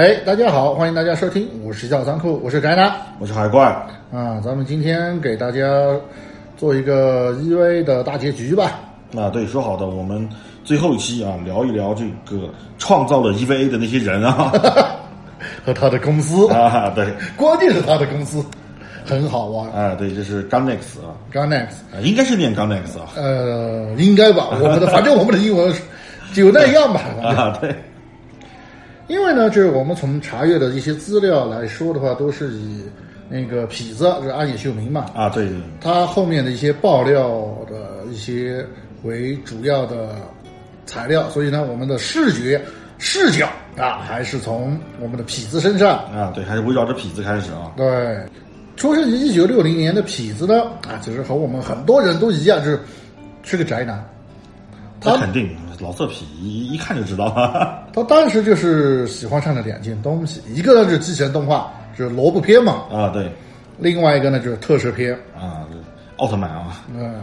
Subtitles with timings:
[0.00, 3.66] 哎，大家好，欢迎大家收听五十小仓库，我是宅男我是海怪，
[4.10, 4.40] 啊。
[4.42, 5.62] 咱们今天给大家
[6.56, 8.80] 做一个 EVA 的大结局吧。
[9.14, 10.26] 啊，对，说好的，我们
[10.64, 14.50] 最后一期啊，聊一聊这个创造了 EVA 的那些人啊，
[15.66, 17.06] 和他的公司， 啊，对，
[17.36, 18.42] 关键是他的公司
[19.04, 19.70] 很好玩。
[19.70, 24.48] 啊，对，这是 Ganex 啊，Ganex，啊，应该是念 Ganex 啊，呃，应该吧？
[24.62, 25.82] 我们的反正我们的英文是
[26.32, 27.02] 就那样吧。
[27.22, 27.76] 啊，对，
[29.10, 32.84] 因为呢，就是我们从查阅的一些资料来说的话，都是以
[33.28, 38.64] 那个痞子，就是安野秀明嘛，啊，对，他后面的一些爆料的一些
[39.02, 40.14] 为主要的
[40.86, 42.64] 材料，所以呢，我们的视觉
[42.98, 45.98] 视角啊，还是从我们的痞子身上。
[46.14, 48.16] 啊，对，还是围绕着痞子开始啊，对，
[48.76, 52.78] 出生于一九六零年的痞子呢，啊，其实和我们很多人都一样，就是
[53.42, 54.08] 是个宅男。
[55.00, 63.30] 他肯定老色痞，一一看就知道了， 他当时就是喜欢上了两件东西，一个呢就是机器人动画，就是萝卜片嘛；啊，对，
[63.78, 65.12] 另外一个呢就是特摄片。
[65.34, 65.66] 啊，
[66.16, 67.20] 奥特曼啊，嗯，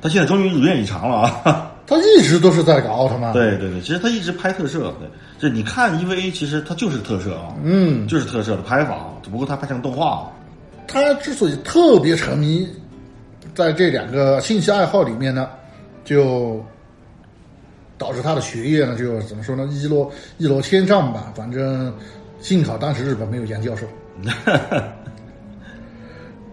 [0.00, 5.08] 他现在终于如愿以偿了啊， 他一直都是在搞奥特曼。，对对对，其实他一直拍特摄，对，
[5.38, 10.30] 这你看 EVA 其实它就是特摄啊，嗯，就是特摄的拍法，只不过他拍成动画，
[10.86, 12.68] 他之所以特别沉迷
[13.54, 15.48] 在这两个兴趣爱好里面呢，
[16.04, 16.64] 就
[18.04, 21.32] 导致他的学业呢，就怎么说呢，一落一落千丈吧。
[21.34, 21.90] 反正
[22.38, 23.86] 幸好当时日本没有杨教授。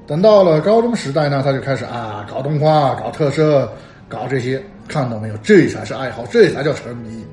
[0.08, 3.70] 等到了高中时代呢，他就开始啊搞动画、搞特摄、
[4.08, 7.26] 搞这些，看到没有，这才是爱好，这才叫沉迷。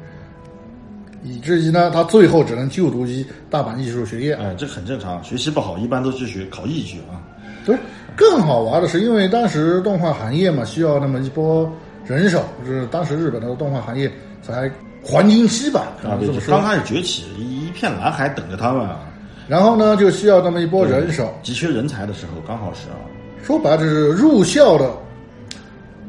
[1.23, 4.37] 以至于呢，他最后只能就读于大阪艺术学院。
[4.39, 7.23] 哎，这很正常，学习不好一般都去学考艺去啊。
[7.65, 7.77] 对，
[8.17, 11.71] 更好玩的是，因为当时动画行业嘛，需要那么一波
[12.09, 14.11] 人手，就是当时日本的动画行业
[14.43, 14.71] 才
[15.03, 16.53] 黄金期吧，可啊，对，能这么说。
[16.55, 19.01] 就刚开始崛起，一一片蓝海等着他们啊。
[19.47, 21.35] 然后呢，就需要那么一波人手。
[21.43, 22.97] 急缺人才的时候，刚好是啊。
[23.43, 24.91] 说白了，就是入校的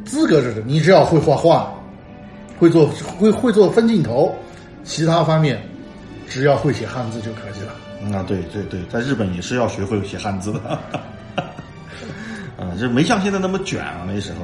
[0.03, 1.73] 资格就是你只要会画画，
[2.57, 2.87] 会做
[3.17, 4.33] 会会做分镜头，
[4.83, 5.61] 其他方面
[6.27, 7.73] 只要会写汉字就可以了。
[8.01, 10.59] 嗯啊，对对对，在日本也是要学会写汉字的。
[12.57, 14.39] 啊，这没像现在那么卷啊，那时候。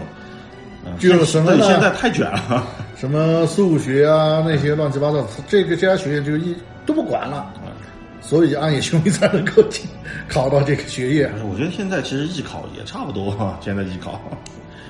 [0.95, 1.45] 嗯就是现
[1.81, 2.67] 在太卷了。
[2.95, 7.53] 什么数学啊那些乱七八糟，这个这家学院就一都不管了。
[8.21, 9.85] 所以安野兄弟才能够进
[10.27, 11.31] 考到这个学院。
[11.47, 14.19] 我觉得现在其实艺考也差不多啊，现在艺考，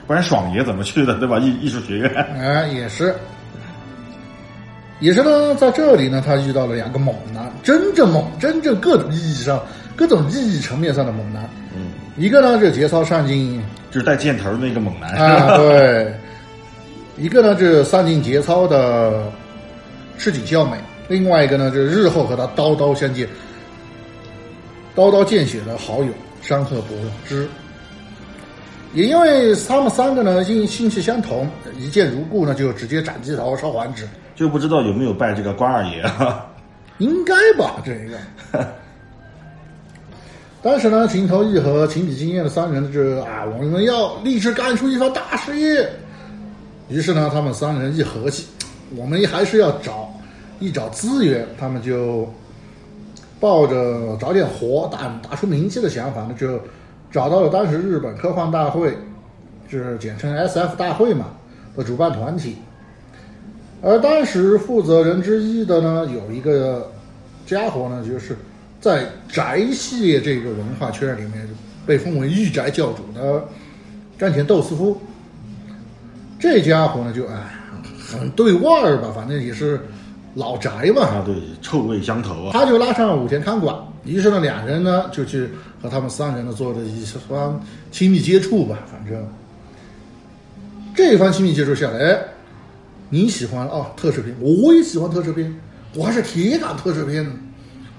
[0.08, 1.38] 不然爽爷怎么去的，对吧？
[1.40, 2.10] 艺艺术学院。
[2.40, 3.14] 哎，也是，
[5.02, 9.62] 也是呢，在这里呢，他遇到了两个猛男，真正猛，真正各种意义上、
[9.98, 11.44] 各种意义层面上的猛男。
[11.76, 13.62] 嗯，一个呢是节操上进
[13.96, 15.10] 就是带箭头的那个猛男。
[15.12, 16.06] 啊，对；
[17.16, 19.24] 一个呢是上尽节操的
[20.18, 20.76] 赤井孝美，
[21.08, 23.26] 另外一个呢就是日后和他刀刀相见、
[24.94, 26.10] 刀刀见血的好友
[26.42, 27.48] 山鹤博之。
[28.94, 34.06] 也因为他们三个呢因兴趣相同，一见如故呢，就直接斩鸡头烧黄纸，
[34.36, 36.46] 就不知道有没有拜这个关二爷啊？
[36.98, 37.76] 应该吧？
[37.86, 37.94] 这
[38.52, 38.68] 个。
[40.66, 45.88] 当时呢，情投意合、情比经验的三人就是啊，我们要立志干出一番大事业。
[46.90, 48.48] 于是呢，他们三人一合计，
[48.96, 50.12] 我们还是要找
[50.60, 52.28] 一找资源，他们就
[53.40, 56.60] 抱着找点活、打打出名气的想法呢，就
[57.12, 58.98] 找到了当时日本科幻大会，
[59.70, 61.28] 就是简称 SF 大会嘛
[61.78, 62.56] 的主办团体。
[63.84, 66.92] 而当时负责人之一的呢，有一个
[67.46, 68.36] 家伙呢，就是
[68.86, 71.50] 在宅系列这个文化圈里面
[71.88, 73.44] 被封为御宅教主的
[74.16, 74.96] 甘田斗司夫。
[76.38, 77.36] 这家伙呢，就哎
[78.08, 79.82] 很对味儿吧，反正也是
[80.36, 82.52] 老宅嘛，啊，对，臭味相投啊。
[82.54, 85.50] 他就拉上了武田看管，于是呢，两人呢就去
[85.82, 87.60] 和他们三人呢做了一番
[87.92, 88.78] 亲密接触吧。
[88.86, 89.28] 反正
[90.94, 92.22] 这一番亲密接触下来，哎，
[93.10, 95.52] 你喜欢哦特摄片，我也喜欢特摄片，
[95.96, 97.26] 我还是铁杆特摄片，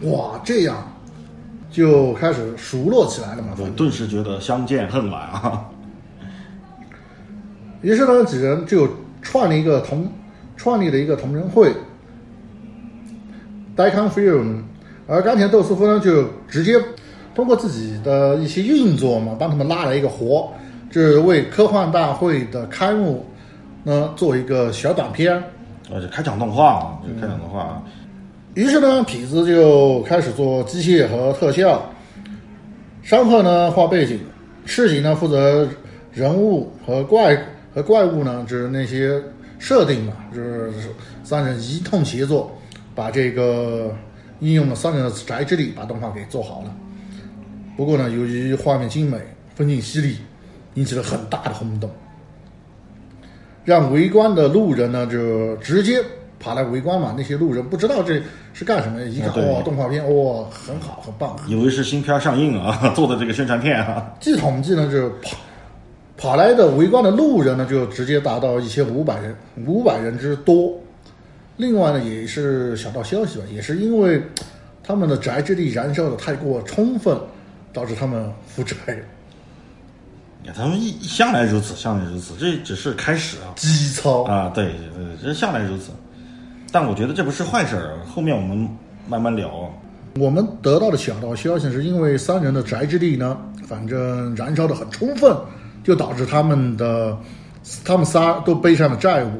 [0.02, 0.86] 哇，这样
[1.70, 3.48] 就开始熟络起来了嘛。
[3.56, 5.64] 对，顿时觉得相见恨晚啊。
[7.80, 8.88] 于是呢，几人就
[9.22, 10.10] 创立一个同
[10.56, 11.72] 创立了一个同人会
[13.74, 14.62] d i c o n Film，
[15.06, 16.74] 而冈田斗司夫呢，就直接
[17.34, 20.52] 通过自己的一些运作嘛，帮他们拉了一个活，
[20.90, 23.24] 就是为科幻大会的开幕
[23.84, 25.42] 呢做一个小短片。
[25.92, 27.82] 而且开场动画啊，就开场动画啊。
[28.56, 31.92] 于是呢，痞子就开始做机械和特效，
[33.02, 34.18] 山鹤呢画背景，
[34.64, 35.68] 赤井呢负责
[36.10, 37.36] 人物和怪
[37.74, 39.22] 和怪物呢，就是那些
[39.58, 40.72] 设定嘛，就是
[41.22, 42.50] 三人一通协作，
[42.94, 43.94] 把这个
[44.40, 46.74] 应用了三人的宅之力把动画给做好了。
[47.76, 49.18] 不过呢，由于画面精美、
[49.54, 50.16] 分镜犀利，
[50.72, 51.90] 引起了很大的轰动，
[53.66, 56.02] 让围观的路人呢就直接
[56.46, 57.12] 跑来围观嘛。
[57.16, 58.22] 那些路人不知道这
[58.54, 61.36] 是干什么，一看哇，动画片哇，很好，很棒。
[61.48, 64.14] 以为是新片上映啊， 做的这个宣传片啊。
[64.20, 65.36] 据统计呢，就是跑
[66.16, 69.34] 跑来的围观的路人呢，就直接达到一千五百人，
[69.66, 70.72] 五百人之多。
[71.56, 74.22] 另外呢，也是小道消息吧，也是因为
[74.84, 77.18] 他们的宅之力燃烧的太过充分，
[77.72, 78.76] 导致他们负债
[80.54, 83.50] 他们一向来如此，向来如此，这只是开始啊。
[83.56, 84.22] 基操。
[84.22, 85.90] 啊，对，对，这向来如此。
[86.78, 88.68] 但我觉得这不是坏事儿，后面我们
[89.08, 89.50] 慢慢聊。
[90.20, 93.34] 我们得到的小道消息是因为三人的宅基地呢，
[93.66, 95.34] 反正燃烧的很充分，
[95.82, 97.16] 就导致他们的
[97.82, 99.30] 他们仨都背上了债务，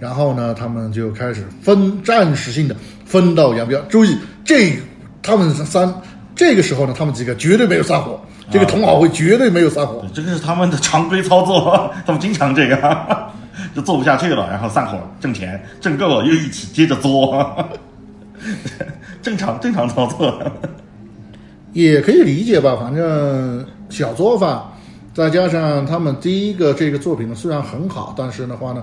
[0.00, 2.74] 然后呢，他们就开始分暂时性的
[3.04, 3.80] 分道扬镳。
[3.82, 4.76] 注意，这
[5.22, 5.94] 他们三
[6.34, 8.20] 这个时候呢，他们几个绝对没有散伙，
[8.50, 10.00] 这个同好会绝对没有散伙。
[10.02, 13.30] 对，这个是他们的常规操作， 他们经常这样，
[13.76, 17.54] 就做不下去了，然后散伙挣钱，挣够了又一起接着作，
[19.20, 20.50] 正常正常操作。
[21.74, 24.72] 也可以理解吧，反正小作坊，
[25.12, 28.82] 再加上他们第一个这个作品呢，虽然很好，但是的话呢，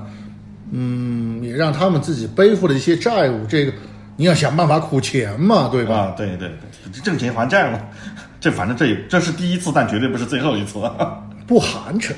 [0.72, 3.74] 嗯，也让他们自己背负了一些债务，这个
[4.16, 5.98] 你要想办法苦钱嘛，对吧？
[5.98, 7.80] 啊，对对对，挣钱还债嘛。
[8.40, 10.80] 这反正这也这是第一次，但绝对不是最后一次。
[11.48, 12.12] 不寒碜。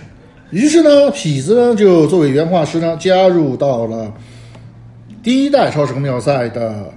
[0.51, 4.13] 于是呢，痞子呢就作为原画师呢，加入到了
[5.23, 6.91] 第一代超时空要塞的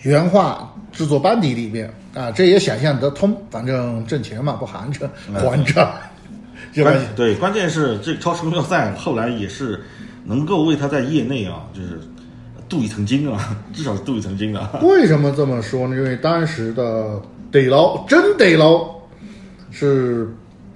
[0.00, 5.88] 原画制作班底里面啊，这也想象得通，反正挣钱嘛，不寒碜，还着，
[6.74, 6.90] 对吧？
[6.90, 9.80] 关对，关键是这超时空要塞后来也是
[10.24, 12.00] 能够为他在业内啊，就是
[12.68, 14.78] 镀一层金啊，至少是镀一层金啊。
[14.82, 15.96] 为什么这么说呢？
[15.96, 18.84] 因为当时的得捞真得捞
[19.70, 20.28] 是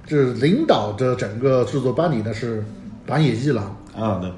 [0.07, 2.65] 是领导的整个制作班底呢是
[3.07, 3.65] 板野一郎。
[3.97, 4.31] 啊，对，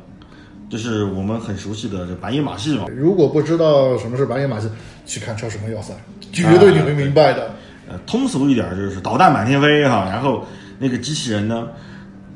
[0.70, 2.86] 就是我们很熟悉的这板野马戏嘛。
[2.88, 4.68] 如果不知道什么是板野马戏，
[5.04, 5.92] 去看《超时空要塞》，
[6.32, 7.50] 绝对你会明白的。
[7.90, 10.44] 呃，通俗一点就是导弹满天飞哈、然后
[10.78, 11.68] 那个机器人呢，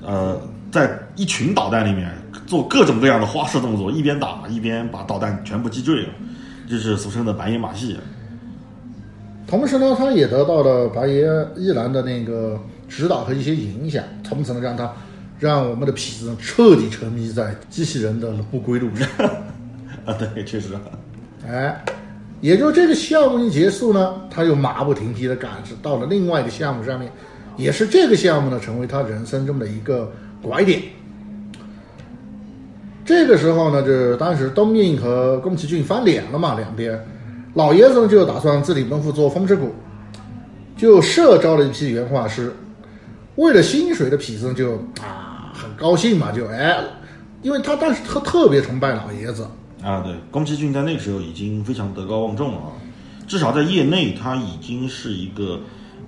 [0.02, 0.40] 呃，
[0.70, 2.10] 在一群导弹里面
[2.46, 6.08] 做各种各样的花式动作，一边打一边把导弹全部击坠了，
[6.68, 7.98] 就是俗称的板野马戏。
[9.46, 12.58] 同时呢，他也得到了白野一郎的那个
[12.94, 14.92] 指导和一些影响，从此呢，让他
[15.38, 19.08] 让我们的痞子呢彻底沉迷在机器人的不归路上。
[20.04, 20.68] 啊，对，确实。
[21.48, 21.82] 哎，
[22.42, 27.10] 也就这个项目一结束呢，他又马不停蹄的赶到了另外一个项目上面，
[27.56, 30.12] 也是这个项目呢成为他人生中的一个
[30.42, 30.82] 拐点。
[33.06, 37.02] 这个时候呢，就是当时东映和宫崎骏翻脸了嘛，两边，
[37.54, 39.74] 老爷子呢就打算自立门户做风之谷，
[40.76, 42.52] 就社招了一批原画师。
[43.36, 46.78] 为了薪水的痞子就啊很高兴嘛，就哎，
[47.42, 49.46] 因为他当时他特别崇拜老爷子，
[49.82, 52.72] 啊，对，宫崎骏在那个时候已经非常德高望重了啊，
[53.26, 55.60] 至少在业内他已经是一个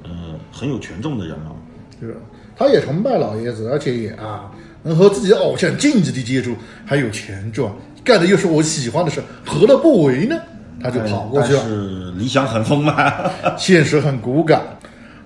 [0.02, 0.10] 呃
[0.52, 1.56] 很有权重的人了。
[2.00, 2.16] 就是
[2.56, 4.50] 他也崇拜老爷子，而且也啊
[4.82, 6.54] 能和自己的偶像近距离接触，
[6.84, 7.72] 还有钱赚，
[8.04, 10.36] 干的又是我喜欢的事，何乐不为呢？
[10.82, 11.60] 他就跑过去了。
[11.62, 13.30] 但是理想很丰满。
[13.56, 14.60] 现实很骨感。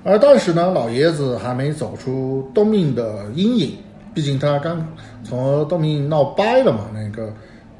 [0.08, 3.76] 而当时呢，老爷子还没走出东映的阴影，
[4.14, 4.88] 毕竟他刚
[5.22, 7.30] 从东映闹掰了嘛，那个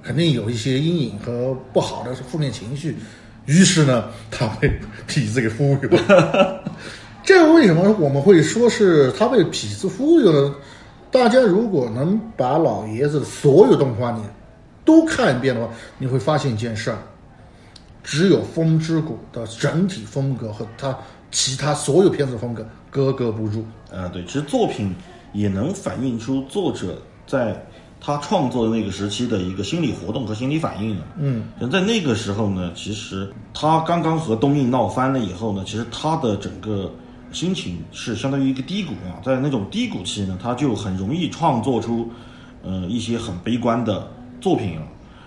[0.03, 2.99] 肯定有一些阴影和不好的负面情绪。
[3.47, 4.71] 于是呢，他被
[5.09, 6.63] 痞子给忽悠了。
[7.25, 10.55] 这为什么我们会说是他被痞子忽悠呢？
[11.11, 14.23] 大家如果能把老爷子的所有动画你
[14.85, 16.99] 都看一遍的话，你会发现一件事儿。
[18.05, 20.97] 只有《风之谷》的整体风格和他
[21.31, 23.65] 其他所有片子的风格格格不入。
[23.93, 24.95] 啊，对，其实作品
[25.33, 27.65] 也能反映出作者在
[28.01, 31.05] 他创作的那个时期的一个心理活动和心理反应啊。
[31.19, 36.93] 嗯，在那个时候呢，其实他刚刚和东映闹翻了以后呢，其实他的整个
[37.33, 42.09] 心情是相当于一个低谷啊，在那种低谷期呢，他就很容易创作出
[42.63, 44.09] 呃一些很悲观的
[44.41, 44.85] 作品啊。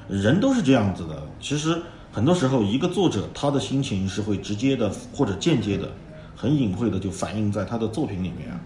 [0.07, 5.87] 人都是这样子的，其实很多时候一个作者他的心情是会直接的或者间接的、
[6.35, 8.59] 很隐晦的就反映在他的作品里面啊。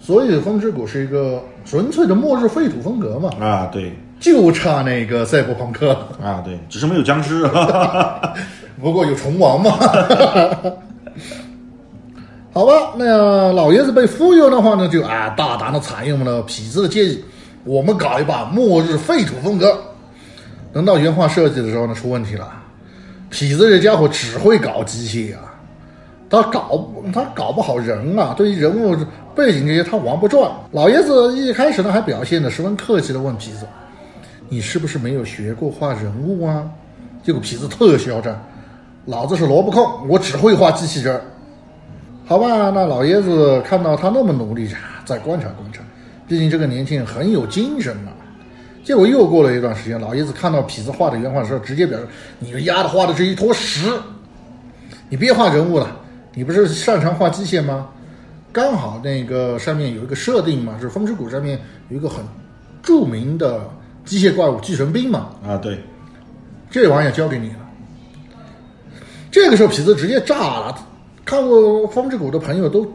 [0.00, 7.48] 所以《风之谷》是一个纯粹的末日废土风格嘛，啊，对，就差那个赛博朋克，啊，对，只是没有僵尸。
[8.82, 9.70] 不过有虫王嘛。
[12.52, 17.24] 好吧，那老爷子被忽悠的话呢，就啊大胆的采用了痞子的建议，
[17.64, 19.74] 我们搞一把末日废土风格。
[20.70, 22.52] 等到原画设计的时候呢，出问题了。
[23.34, 25.52] 痞子这家伙只会搞机械啊，
[26.30, 28.96] 他搞他搞不好人啊，对于人物
[29.34, 30.48] 背景这些他玩不转。
[30.70, 33.66] 老爷子一开始呢还表现的十分客气的问痞子
[34.48, 36.70] ：“你是不是没有学过画人物啊？”
[37.24, 38.40] 结果痞子特嚣张
[39.04, 41.20] ：“老子是萝卜控，我只会画机器人。”
[42.24, 44.68] 好吧，那老爷子看到他那么努力，
[45.04, 45.80] 再观察观察，
[46.28, 48.12] 毕竟这个年轻人很有精神嘛。
[48.84, 52.06] 结果又过了一段时间，老爷子看到痞子画的原画的时候，直接表示
[52.38, 53.90] ：“你这丫的画的是一坨屎，
[55.08, 55.96] 你别画人物了，
[56.34, 57.88] 你不是擅长画机械吗？
[58.52, 62.22] 刚好那个上面有一个设定嘛，是风之谷上面有一个很
[62.82, 63.68] 著名的
[64.04, 65.30] 机械怪物巨神兵嘛。
[65.44, 65.82] 啊，对，
[66.70, 67.56] 这玩意儿交给你了。
[69.30, 70.76] 这个时候痞子直接炸了。
[71.24, 71.58] 看过
[71.90, 72.86] 《风之谷》的朋友都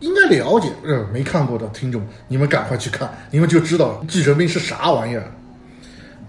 [0.00, 5.24] 应该了解，呃，没看过的听众，你们赶快去看，你们就知道巨神兵是啥玩意儿。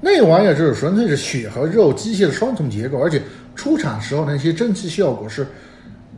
[0.01, 3.21] 那玩意儿就是纯粹是血和肉机械的双重结构，而且
[3.55, 5.45] 出厂时候那些蒸汽效果是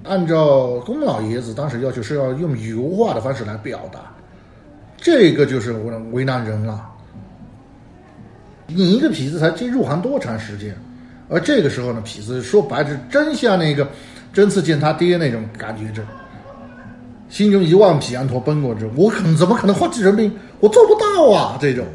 [0.03, 4.00] 按照宫老爷子当时要求是要用油画的方式来表达，
[4.98, 6.88] 这个就是为为难人了。
[8.67, 10.75] 你一个痞子才进入行多长时间？
[11.27, 13.88] 而这个时候呢，痞子说白了，真像那个。
[14.34, 16.01] 真次见他爹那种感觉，这
[17.32, 20.30] 心中一万匹羊驼奔过去，我可怎么可能画巨人兵？
[20.60, 21.58] 我做不到啊！
[21.62, 21.86] 这种，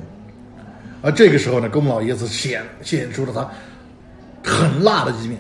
[1.02, 3.47] 而这个时候呢，宫老爷子显显出了他
[4.50, 5.38] 很辣的一面，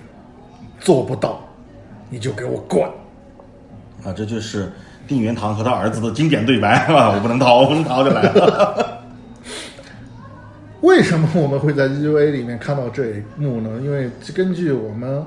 [0.78, 1.40] 做不到，
[2.10, 2.82] 你就给我滚！
[4.04, 4.70] 啊，这就是
[5.08, 7.12] 定元堂和他儿子的经典对白，是吧？
[7.14, 9.02] 我不能逃，我不能逃，就来了。
[10.82, 13.70] 为什么我们会在 EVA 里面看到这一幕呢？
[13.82, 15.24] 因为根据我们。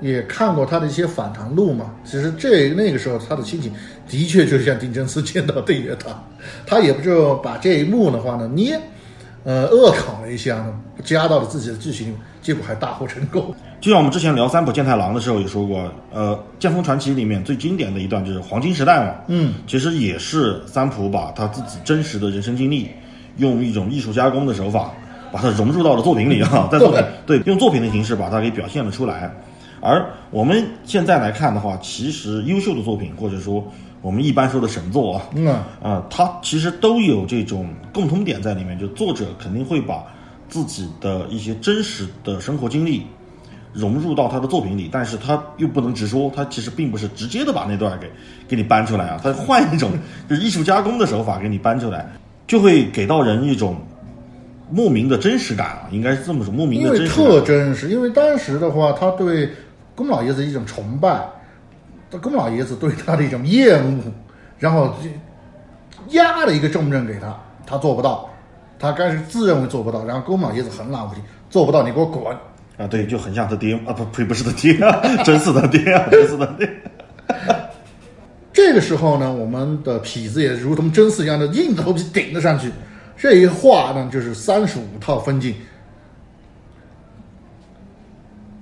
[0.00, 3.72] 也看过他的一些访谈录嘛，其实这那个时候他的心情
[4.08, 6.22] 的确就像丁真司见到对月堂，
[6.66, 8.78] 他也不就把这一幕的话呢捏，
[9.44, 13.54] 呃恶搞了一下呢，加到了自己的剧情，结果还大获成功。
[13.80, 22.88] 就像我们之前聊三浦健太郎的时候也说过，呃，《剑锋传奇》里面最经典的一段就是黄金时代嘛，嗯，其实也是三浦把他自己真实的人生经历，
[23.36, 24.90] 用一种艺术加工的手法
[25.30, 29.30] 把它融入到了作品里啊，在作品 对用作品的形式把它给表现了出来。
[29.84, 33.62] 而我们现在来看的话，其实优秀的作品，或者说
[34.00, 35.46] 我们一般说的神作啊，嗯
[35.82, 40.02] 啊，它其实都有这种共通点在里面，就作者肯定会把
[40.48, 43.02] 自己的一些真实的生活经历
[43.74, 48.10] 融入到他的作品里，但是他又不能直说，他其实并不是直接的把那段给
[48.48, 49.90] 给你搬出来啊，他换一种
[50.28, 52.10] 就是艺术加工的手法给你搬出来，
[52.46, 53.76] 就会给到人一种
[54.70, 59.50] 莫名的真实感啊，应该是这么说，莫名的真实，特真实，因为当时的话，他对。
[59.94, 61.24] 宫老爷子一种崇拜，
[62.20, 64.02] 宫老爷子对他的一种厌恶，
[64.58, 64.94] 然后
[66.10, 67.36] 压了一个重任给他，
[67.66, 68.28] 他做不到，
[68.78, 72.36] 他开始自认为做不到，然后宫老爷子很冷不丁，做不到你给我滚
[72.76, 72.86] 啊！
[72.88, 74.74] 对，就很像他爹啊，不呸，不是他爹，
[75.24, 76.68] 真是他爹啊，真是他爹。
[78.52, 82.70] 这个时候呢，我们的痞子也如同真丝一样的硬着头皮顶了上去，
[83.16, 85.54] 这一画呢就是三十五套分镜。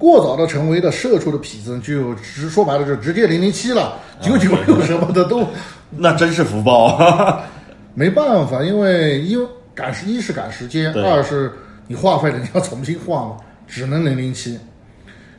[0.03, 5.47] 过早的成为了社畜的痞子，就直说白了就直接零零七了，九九六什么的都，
[5.97, 7.41] 那真是福报。
[7.95, 11.53] 没办法，因为因为赶时一是赶时间，二是
[11.87, 13.37] 你话费了你要重新画嘛，
[13.69, 14.59] 只能零零七。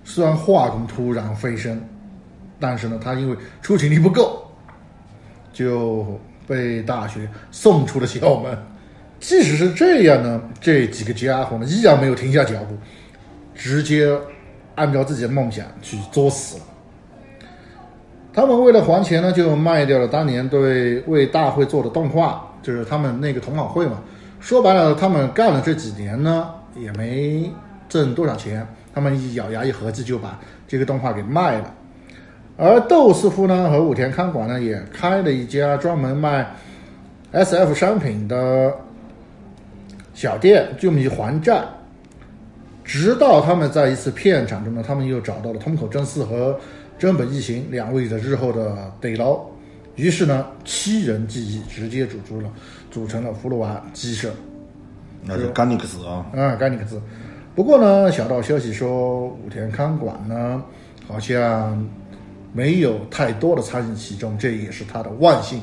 [0.06, 1.78] 虽然画工突然飞升，
[2.58, 4.50] 但是呢，他因为出勤率不够，
[5.52, 6.18] 就
[6.48, 8.58] 被大学送出了校门。
[9.20, 12.78] 即使是这样呢，这几个家伙呢依然没有停下脚步，
[13.54, 14.18] 直接。
[14.76, 16.64] 按照自己的梦想去作死了。
[18.34, 24.02] 他们为了还钱呢，就卖掉了当年对为大会做的动画，就是他们那个同好会嘛。
[24.40, 27.52] 说白了，他们干了这几年呢，也没
[27.88, 28.68] 挣多少钱。
[28.94, 31.74] 他们一咬牙一合计，就把这个动画给卖了。
[32.58, 36.56] 而窦师傅呢和武田看管呢，也开了一家专门卖
[37.32, 38.74] SF 商品的
[40.14, 41.64] 小店，就以还债。
[42.84, 46.60] 直到他们在一次片场中呢，他们又找到了通口真司和
[47.00, 49.40] 真本义行两位的日后的对捞，
[49.96, 52.50] 于是呢，七人记忆直接组出了，
[52.92, 54.34] 组成了葫芦娃鸡舍，
[55.24, 57.02] 那就甘尼克斯啊，啊，甘尼克斯。
[57.56, 60.62] 不过呢，小道消息说武田康管呢，
[61.08, 61.88] 好像
[62.52, 65.62] 没有太多的参与其中，这也是他的万幸。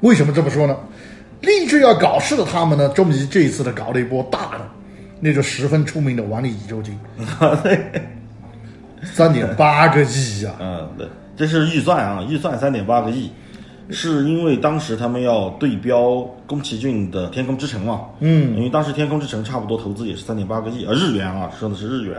[0.00, 0.76] 为什么这么说呢？
[1.42, 4.66] 立志要搞事的他们呢，终于这一次的搞了一波大的。
[5.20, 6.98] 那个十分出名的王力宇宙金，
[9.02, 10.52] 三点八个亿呀！
[10.60, 11.06] 嗯，对，
[11.36, 13.30] 这是预算啊，预算三点八个亿，
[13.90, 18.02] 是因为当时他们要对标宫崎骏的《天空之城》嘛？
[18.20, 22.16] 嗯，因为当时《天空之城》差不多投资也是三点八个亿，啊，日元啊，说的是日元。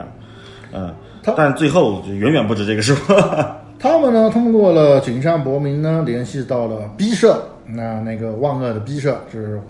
[0.73, 0.93] 嗯，
[1.35, 2.93] 但最后就远远不止这个数。
[3.79, 9.61] 他们呢，通过了井上博明呢，联系到了 B 社，那那个万恶的 B 社是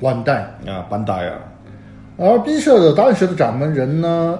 [0.00, 1.32] 万代，啊，班达呀，
[2.18, 4.38] 而 B 社的当时的掌门人呢，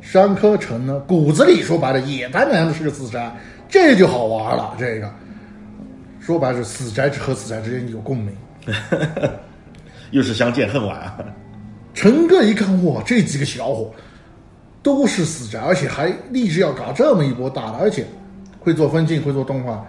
[0.00, 3.30] 山科成呢，骨子里说白了也他娘的是个死宅，
[3.68, 4.74] 这就好玩了。
[4.78, 5.12] 这个
[6.20, 8.34] 说白了是死宅和死宅之间有共鸣。
[10.12, 11.18] 又是相见恨晚啊。
[11.92, 13.90] 陈哥一看，哇，这几个小伙
[14.82, 18.06] 都是死宅，而且还立志要搞这么一波大的，而且
[18.58, 19.84] 会做分镜，会做动画，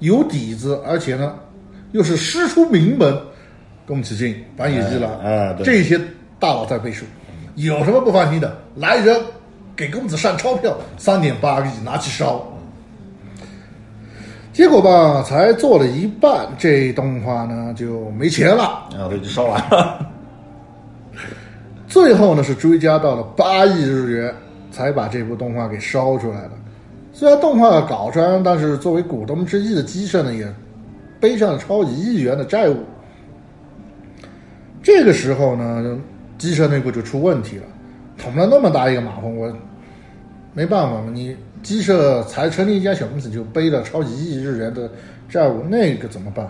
[0.00, 1.34] 有底子，而且呢
[1.92, 3.18] 又是师出名门，
[3.86, 5.98] 宫崎骏、板野一郎，哎哎对这些
[6.38, 7.04] 大佬在背书，
[7.54, 8.56] 有什么不放心的？
[8.76, 9.20] 来人，
[9.74, 12.44] 给公子上钞票，三点八个亿拿去烧。
[14.52, 18.88] 结果吧，才做了一半，这动画呢就没钱了。
[18.92, 20.10] 然后这就烧完了。
[21.88, 24.34] 最后呢是追加到了八亿日元，
[24.70, 26.50] 才把这部动画给烧出来了。
[27.12, 30.46] 虽然动画搞出来，但是作为股东之一的鸡舍呢，也
[31.20, 32.76] 背上了超一亿元的债务。
[34.82, 35.98] 这个时候呢，
[36.44, 37.64] 鸡舍内部就出问题了，
[38.18, 39.50] 捅了那么大一个马蜂窝，
[40.52, 44.90] 没办法嘛，你鸡舍才成立一家小公司，就背了超一亿日元的
[45.26, 46.46] 债务，那个怎么办？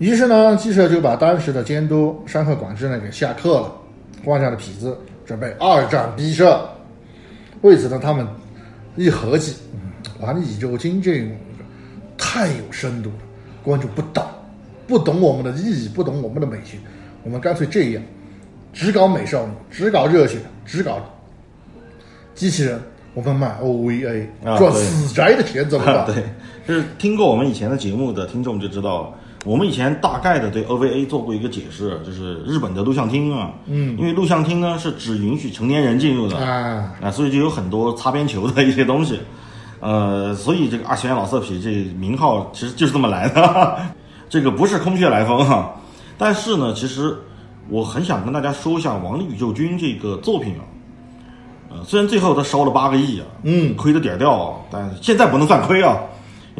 [0.00, 3.72] 于是呢，鸡舍就把当时的监督山河广志呢给下课了，
[4.22, 6.68] 换下了痞子，准备二战逼社。
[7.62, 8.26] 为此呢，他们
[8.96, 9.80] 一合计，嗯，
[10.20, 11.30] 玩宇宙经这种
[12.18, 13.16] 太有深度了，
[13.62, 14.22] 观众不懂，
[14.86, 16.76] 不懂我们的意义，不懂我们的美学，
[17.24, 18.02] 我们干脆这样，
[18.72, 20.98] 只搞美少女，只搞热血，只搞
[22.34, 22.80] 机器人，
[23.14, 26.06] 我们卖 OVA，赚啊死宅的钱怎么办？
[26.06, 26.22] 对，
[26.66, 39.20] 就 是听过我们以前的节目的听众就知道，我们以前大概的对 OVA 做过一个解释，就是日本的录像厅啊，嗯，因为录像厅呢是只允许成年人进入的啊，啊，所以就有很多擦边球的一些东西，
[39.80, 43.78] 呃，所以这个二次元老色痞这名号其实就是这么来的，
[44.28, 45.74] 这个不是空穴来风哈、
[46.16, 47.16] 但是呢，其实
[47.68, 50.62] 我很想跟大家说一下《王力宇宙军》这个作品啊。
[51.70, 55.98] 呃，虽然最后他烧了八个亿啊，嗯，亏的点儿掉啊，但现在不能算亏啊。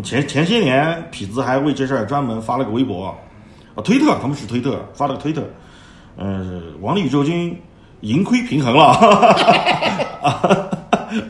[0.03, 3.15] 前前些年痞子还为这事儿专门发了个微博，
[3.77, 5.41] 啊，推特他们是推特发了个推特，
[6.17, 7.57] 呃，王力宇宙军
[8.01, 8.87] 盈亏平衡了，
[10.21, 10.69] 啊，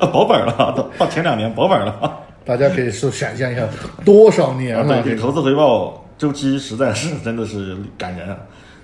[0.11, 2.21] 保本了，到到前两年保本了。
[2.47, 3.67] 大家可以说想象一下，
[4.05, 5.03] 多少年啊，了？
[5.03, 8.31] 对，这个投资回报周期实在是 真的是感人。
[8.31, 8.37] 啊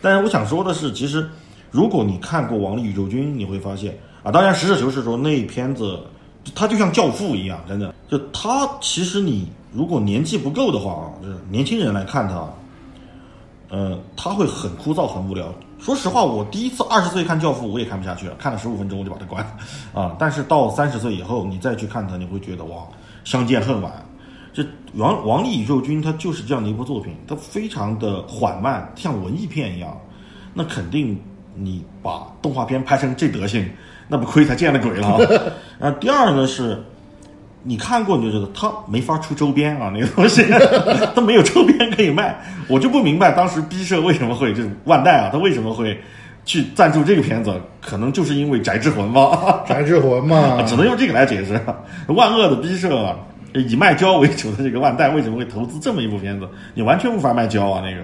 [0.02, 1.28] 但是我想说的是，其实
[1.70, 6.00] 如果你看过《王力宇宙军》，你会发现啊，当然实事求是说，那片子
[6.54, 12.48] 它就像教父一样，真的，就它其实你如果年纪不够的话啊，就是年轻人来看它，
[13.68, 15.52] 呃，他会很枯燥、很无聊。
[15.78, 20.16] 说实话，我第一次二十岁看《教父》，我也看不下去了，看了十五分钟我就把它关了啊。
[20.18, 22.84] 但是到三十岁以后，你再去看它，你会觉得哇，
[23.22, 23.92] 相见恨晚。
[24.52, 29.96] 这王王力宇宙军，它就是这样的一部作品，它非常的缓慢，像文艺片一样。
[30.52, 31.16] 那肯定
[31.54, 33.64] 你把动画片拍成这德行，
[34.08, 35.18] 那不亏他见了鬼了啊！
[35.86, 36.82] 啊，第二呢是，
[37.62, 40.42] 你看过你就知道，他没法出周边啊，那个东西，
[41.14, 42.36] 他没有周边可以卖。
[42.68, 46.00] 我就不明白当时 B 社为什么会就是万代啊，他为什么会
[46.44, 47.54] 去赞助这个片子？
[47.80, 49.62] 可能就是因为宅之魂吧。
[49.68, 51.60] 宅之魂嘛，只能用这个来解释。
[52.08, 53.16] 万恶的逼社啊，
[53.54, 56.48] 以卖胶为主的这个万代为什么会投资这么一部片子？
[56.74, 58.02] 你完全无法卖胶啊，那个。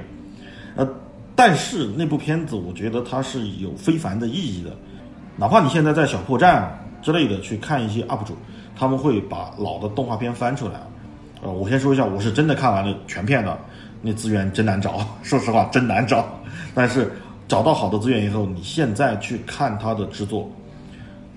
[0.76, 0.88] 呃，
[1.34, 4.70] 但是那部片子我觉得它是有非凡的意义的，
[5.36, 8.36] 哪怕你现在在小破站之类的去看一些 UP 主，
[8.74, 10.74] 他们会把老的动画片翻出来。
[11.42, 13.56] 呃，我先说一下，我是真的看完了全片的，
[14.02, 16.26] 那资源真难找， 说实话真难找。
[16.74, 17.12] 但是
[17.46, 20.50] 找到好的资源以后，你现在去看它的制作，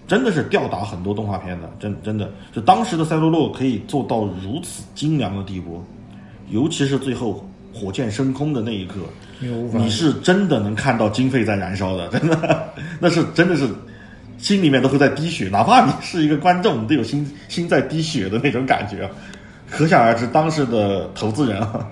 [0.09, 5.81] 真的是吊打很多动画片的，真真的，就当时的赛璐珞可以做到如此精良的地步，
[6.49, 8.95] 尤其是最后火箭升空的那一刻，
[9.71, 13.69] 你是真的能看到经费在燃烧的，真的，那是真的是
[14.39, 19.07] 心里面都会在滴血，哪怕你是一个观众，你都有心心在滴血的那种感觉，
[19.69, 21.87] 可想而知当时的投资人啊，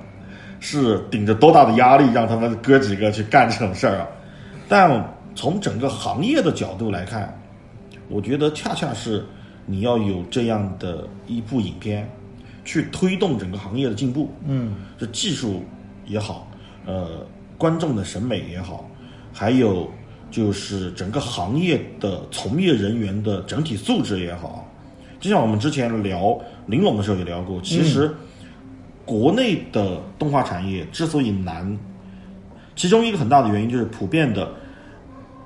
[0.60, 4.08] 是顶着多大的压力让他们哥几个去干这种事儿啊。
[4.68, 7.32] 但从整个行业的角度来看，
[8.10, 9.26] 我觉得恰恰是
[9.66, 12.10] 你要有这样的一部影片，
[12.64, 14.32] 去推动整个行业的进步。
[14.46, 15.64] 嗯，这技术
[16.06, 16.50] 也好，
[16.86, 17.26] 呃，
[17.58, 18.90] 观众的审美也好，
[19.34, 19.90] 还有
[20.32, 24.66] 就是整个行业的从业人员的整体素质也好。
[25.20, 28.14] 就像我们之前聊玲珑的时候也聊过，其实
[29.04, 31.78] 国内的动画产业之所以难，
[32.76, 34.50] 其中一个很大的原因就是普遍的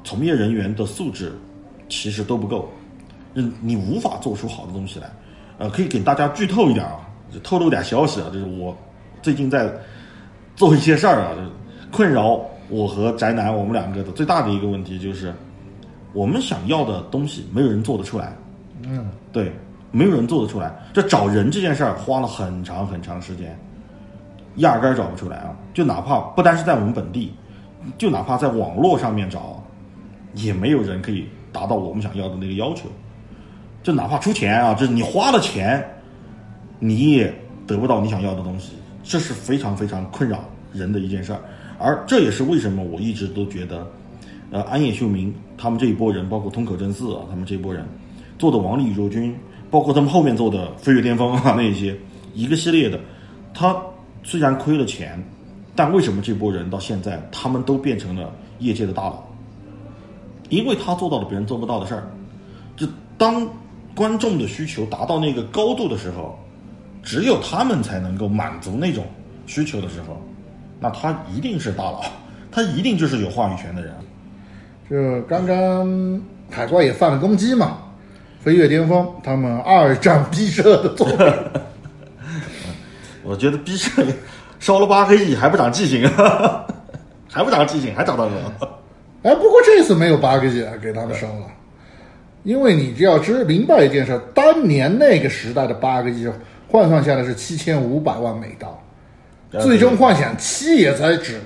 [0.03, 1.31] 从业人员的素质
[1.91, 2.71] 其实都不够，
[3.33, 5.11] 嗯，你无法做出好的东西来。
[5.57, 7.01] 呃，可以给大家剧透一点啊，
[7.31, 8.75] 就透露点消息啊，就是我
[9.21, 9.69] 最近在
[10.55, 11.49] 做一些事儿啊，就是
[11.91, 15.33] 困扰我和宅男我们两个的最大的一个问题就是，
[16.13, 18.33] 我们想要的东西没有人做得出来。
[18.83, 19.51] 嗯，对，
[19.91, 20.73] 没有人做得出来。
[20.93, 23.59] 这找人这件事儿花了很长很长时间，
[24.55, 25.53] 压根儿找不出来啊！
[25.73, 27.33] 就哪怕不单是在我们本地，
[27.97, 29.61] 就哪怕在网络上面找，
[30.33, 32.83] 也没有人可以达到我们想要的那个要求。
[33.83, 35.83] 就哪怕出钱啊，就是你花了钱，
[36.77, 37.33] 你也
[37.65, 41.39] 得不到你想要的东西，这是非常非常困扰人的一件事儿。
[41.79, 43.87] 而这也是为什么我一直都觉得，
[44.51, 47.83] 呃，安野秀明他们这一波人，包括通口真嗣啊，他们这一波人
[48.37, 49.31] 做的《王力宇宙军》，
[49.71, 51.97] 包括他们后面做的《飞跃巅峰》啊那些
[52.35, 52.99] 一个系列的，
[53.51, 53.75] 他
[54.21, 55.19] 虽然亏了钱，
[55.75, 59.23] 但为什么这波人到现在他们都变成了业界的大佬？
[60.51, 62.03] 因为他做到了别人做不到的事儿。
[62.75, 62.85] 就
[63.17, 63.47] 当
[63.95, 66.37] 观众的需求达到那个高度的时候，
[67.01, 69.05] 只有他们才能够满足那种
[69.47, 70.21] 需求的时候，
[70.79, 72.03] 那他一定是大佬，
[72.51, 73.93] 他一定就是有话语权的人。
[74.89, 77.77] 就刚刚海怪也犯了攻击嘛，
[78.41, 81.27] 飞跃巅峰他们二战毕设的作品，
[83.23, 84.03] 我觉得逼社
[84.59, 86.09] 烧了八个亿还不长记性，
[87.29, 88.35] 还不长记性，还找到人。
[89.23, 91.47] 哎，不过这次没有八个亿啊给他们烧了，
[92.43, 96.27] 因为你只要知明白一件事，当年那个时代的八个亿
[96.67, 98.81] 换算下来是七千五百万美刀，
[99.59, 101.39] 最终幻想七也才只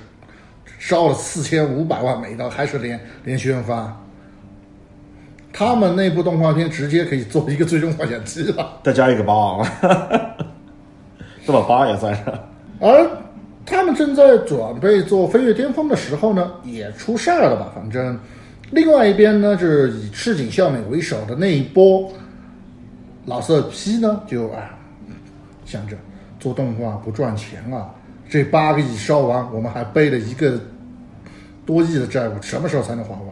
[0.78, 3.94] 烧了四千五百万美刀，还是连连宣发。
[5.52, 8.78] 他们那部动画片直接可以做一个最终幻想七了。
[8.82, 9.58] 再加一个八，
[11.46, 12.24] 这把八也算上。
[12.78, 13.10] 而
[13.66, 17.72] 他们正在准备做飞跃巅峰的时候呢，也出事儿了吧？
[17.74, 18.16] 反正，
[18.70, 22.08] 另外一边呢，就是以赤井孝美为首的那一波
[23.24, 24.70] 老色批呢，就啊
[25.64, 25.96] 想着
[26.38, 27.90] 做动画不赚钱啊，
[28.30, 30.58] 这八个亿烧完，我们还背了一个
[31.66, 33.22] 多亿的债务，什么时候才能还完？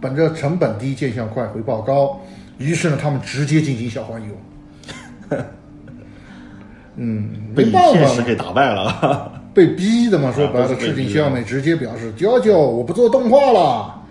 [0.00, 2.18] 本着成本低、见效快、回报高，
[2.56, 5.38] 于是呢，他们直接进行小黄油。
[6.96, 9.40] 嗯，被现实给打败了。
[9.54, 14.02] 被逼的嘛，说白了，赤井孝美直接表示：“娇娇，我不做动画了。”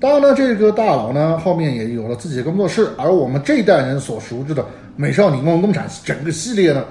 [0.00, 4.60] 当然呢，这个大佬呢后面也有了自己的工作室，而我们这一代人所熟知的
[4.96, 6.84] 《美少女梦工厂》整个系列呢，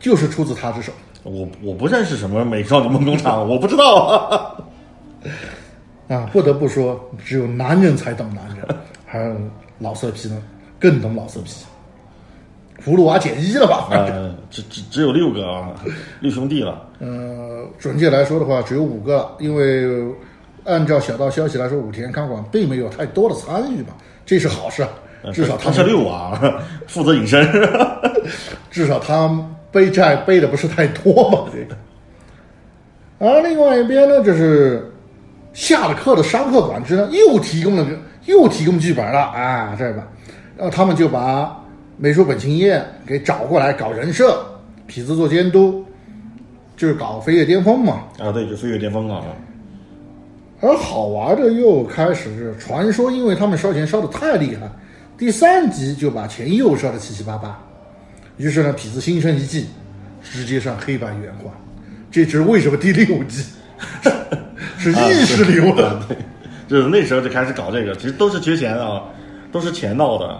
[0.00, 0.90] 就是出自他之手。
[1.22, 4.56] 我我不认识什么美少女梦工厂， 我不知道。
[6.08, 8.66] 啊，不得不说，只有男人才懂男人，
[9.04, 9.36] 还有
[9.78, 10.42] 老色批呢
[10.80, 11.52] 更懂老色批。
[12.86, 13.88] 葫芦娃减一了吧？
[13.90, 15.70] 反正呃，只只只有六个啊，
[16.20, 16.86] 六兄弟了。
[17.00, 19.84] 呃，准确来说的话，只有五个了，因为
[20.64, 23.88] 按照小道消息来说，武田康管并没有太多的参与嘛，
[24.24, 24.86] 这是好事
[25.32, 26.40] 至少他是六娃，
[26.86, 27.44] 负责隐身。
[28.70, 29.28] 至少他
[29.72, 31.76] 背债背的不是太多嘛，这个。
[33.18, 34.88] 而另外一边呢，就是
[35.52, 37.90] 下了课的山鹤管制呢，又提供了个
[38.26, 40.02] 又提供剧本了啊，这个，
[40.56, 41.60] 然后他们就把
[41.96, 44.44] 美术本清业给找过来搞人设，
[44.88, 45.84] 痞子做监督，
[46.76, 48.02] 就是搞飞跃巅峰嘛。
[48.18, 49.22] 啊，对，就飞跃巅峰啊。
[50.60, 54.68] 而好玩的又开始是传说，因为他们烧钱烧的太厉害，
[55.16, 57.58] 第三集就把钱又烧的七七八八，
[58.36, 59.66] 于是呢，痞子心生一计，
[60.22, 61.50] 直接上黑白原画。
[62.10, 63.44] 这就是为什么第六季
[64.78, 65.88] 是意识流的。
[65.88, 66.16] 啊对，
[66.68, 69.02] 就是那时候就开始搞这个，其实都是缺钱啊，
[69.52, 70.38] 都是钱闹的。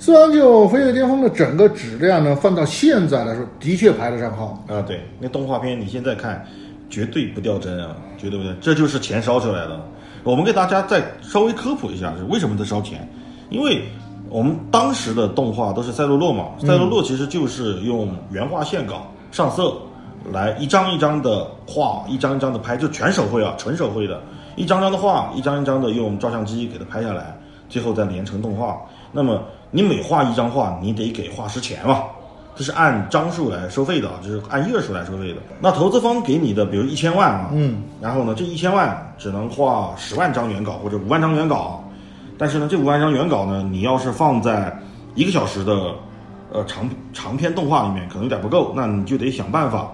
[0.00, 4.58] 虽然就《飞跃巅峰》的整个质量呢，放到现在来说，的确排得上号。
[4.66, 6.42] 啊，对，那动画片你现在看，
[6.88, 9.78] 绝对不掉帧啊，绝对不对，这就是钱烧出来的。
[10.24, 13.06] 我们给大家再稍微科普一下，是为什么在烧钱？
[13.50, 13.82] 因为
[14.30, 19.76] 我们当时的动画都是赛璐珞嘛，赛璐珞其实就是用原画线稿上色，
[20.32, 24.18] 来一张一张的画，一张一张的拍，就全手绘啊，纯手绘的，
[24.56, 28.80] 一张张的画，一张一张的用照相机给它拍下来，最后再连成动画。
[29.12, 32.02] 那么你每画一张画，你得给画师钱嘛，
[32.56, 35.36] 这是按张数来收费的，啊，就是按页数来收费的。
[35.60, 41.82] 那投资方给你的，比如一千万啊，嗯，然后呢，这一千万只能画十万张原稿或者五万张原稿，
[42.36, 44.76] 但是呢，这五万张原稿呢，你要是放在
[45.14, 45.94] 一个小时的
[46.52, 49.90] 呃长长篇动画里面，可能有点不够，那你就得想办法，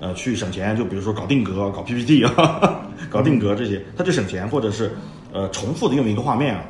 [0.00, 4.96] 呃，去省钱，就比如说搞定格、搞 PPT 啊， 搞定格这些，它就省钱，或者是
[5.32, 6.62] 呃重复的用一个画面啊，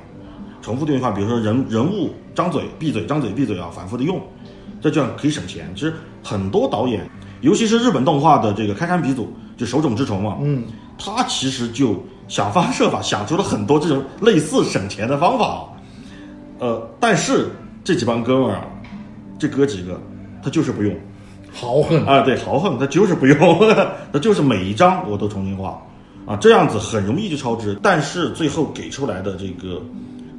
[0.62, 4.20] 重复的用一个画，比如说人人物张嘴闭嘴张嘴闭嘴啊，反复的用，
[4.80, 5.70] 这这样可以省钱。
[5.74, 5.92] 其实
[6.22, 7.08] 很多导演，
[7.40, 10.64] 尤其是日本动画的这个开山鼻祖，就手冢治虫嘛，嗯，
[10.98, 15.68] 他其实就想方设法想出了很多这种类似省钱的方法，
[16.58, 17.48] 呃，但是
[17.84, 18.64] 这几帮哥们儿啊，
[19.38, 20.00] 这哥几个
[20.42, 20.94] 他就是不用
[21.52, 23.58] 豪横啊，对，豪横他就是不用，
[24.12, 25.80] 他就是每一张我都重新画
[26.26, 29.80] 啊，这样子很容易就超支，但是最后给出来的这个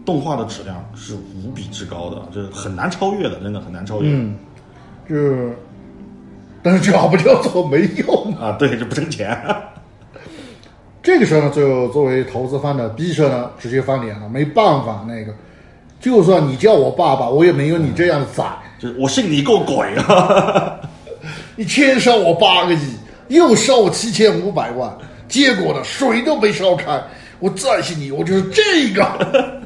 [0.10, 4.10] 动画的质量是无比之高的，这很难超越的，真的很难超越。
[4.12, 4.36] 嗯，
[5.08, 5.56] 就是，
[6.64, 8.34] 但是这好不叫做没用。
[8.34, 9.40] 啊，对，就不挣钱。
[11.04, 15.32] 这个时候呢，就作为投资方的 B 社呢，直接翻脸了，没办法，那个，
[16.00, 18.44] 就算你叫我爸爸，我也没有你这样的仔。
[18.80, 20.80] 就是我信你个鬼啊！
[21.56, 22.96] 你先烧我八个亿，
[23.28, 24.92] 又烧我七千五百万，
[25.28, 27.00] 结果呢，水都没烧开。
[27.38, 29.59] 我再信你，我就是这个。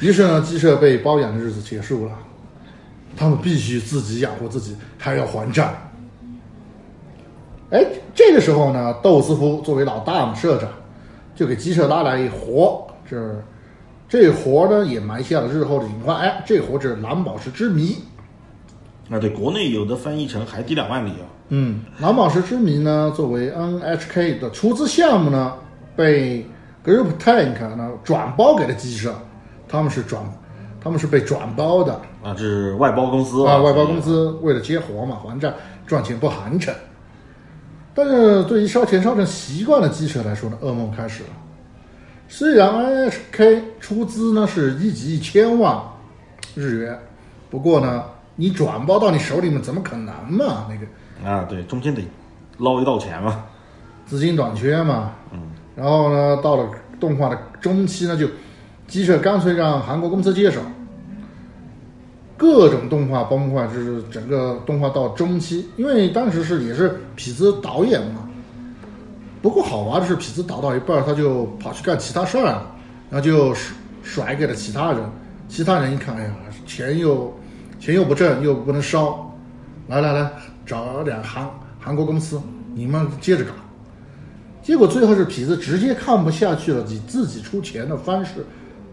[0.00, 2.12] 于是呢，鸡舍被包养的日子结束了，
[3.16, 5.74] 他们必须自己养活自己，还要还债。
[7.70, 7.84] 哎，
[8.14, 10.70] 这个时候呢，窦斯夫作为老大嘛，社长，
[11.34, 13.42] 就给鸡舍拉来一活，这
[14.08, 16.16] 这活呢也埋下了日后的隐患。
[16.16, 17.96] 哎，这活是蓝宝石之谜。
[19.10, 21.26] 啊，对，国内有的翻译成海底两万里啊。
[21.48, 25.54] 嗯，蓝宝石之谜呢，作为 NHK 的出资项目呢，
[25.96, 26.46] 被
[26.84, 29.14] Group Tank 呢转包给了鸡舍，
[29.68, 30.22] 他们是转，
[30.80, 35.52] 他们是被转包的啊，这是外包公司啊，外包公司为了接活嘛，还债
[35.86, 36.72] 赚钱不寒碜。
[37.94, 41.30] 但是对于烧钱烧成习惯的机车来说呢，噩梦开始了。
[42.28, 45.80] 虽然 NHK 出资呢是一级一千万
[46.54, 46.98] 日元，
[47.50, 48.04] 不过呢，
[48.36, 50.66] 你转包到你手里面怎么可能嘛？
[50.68, 51.28] 那个。
[51.28, 52.02] 啊，对，中间得
[52.58, 53.44] 捞一道钱嘛，
[54.06, 55.40] 资金短缺嘛，嗯，
[55.74, 56.68] 然后呢，到了
[57.00, 58.28] 动画的中期呢，就
[58.88, 60.60] 鸡舍干脆让韩国公司接手，
[62.36, 68.28] 各种动画崩坏，就是整个动画到中期，因为当时是也是痞子导演嘛，
[69.42, 72.66] 不过好玩的是痞子导到一半，他就跑去干其他事儿了，
[73.10, 75.00] 然后就甩甩给了其他人，
[75.48, 76.30] 其他人一看，哎呀，
[76.66, 77.32] 钱又
[77.78, 79.32] 钱又不挣，又不能烧，
[79.86, 80.30] 来来来。
[80.66, 81.48] 找点韩
[81.80, 82.38] 韩国公司，
[82.74, 83.52] 你们接着搞。
[84.62, 88.44] 结果最后是痞子直接看不下去了，以自己出钱的方式，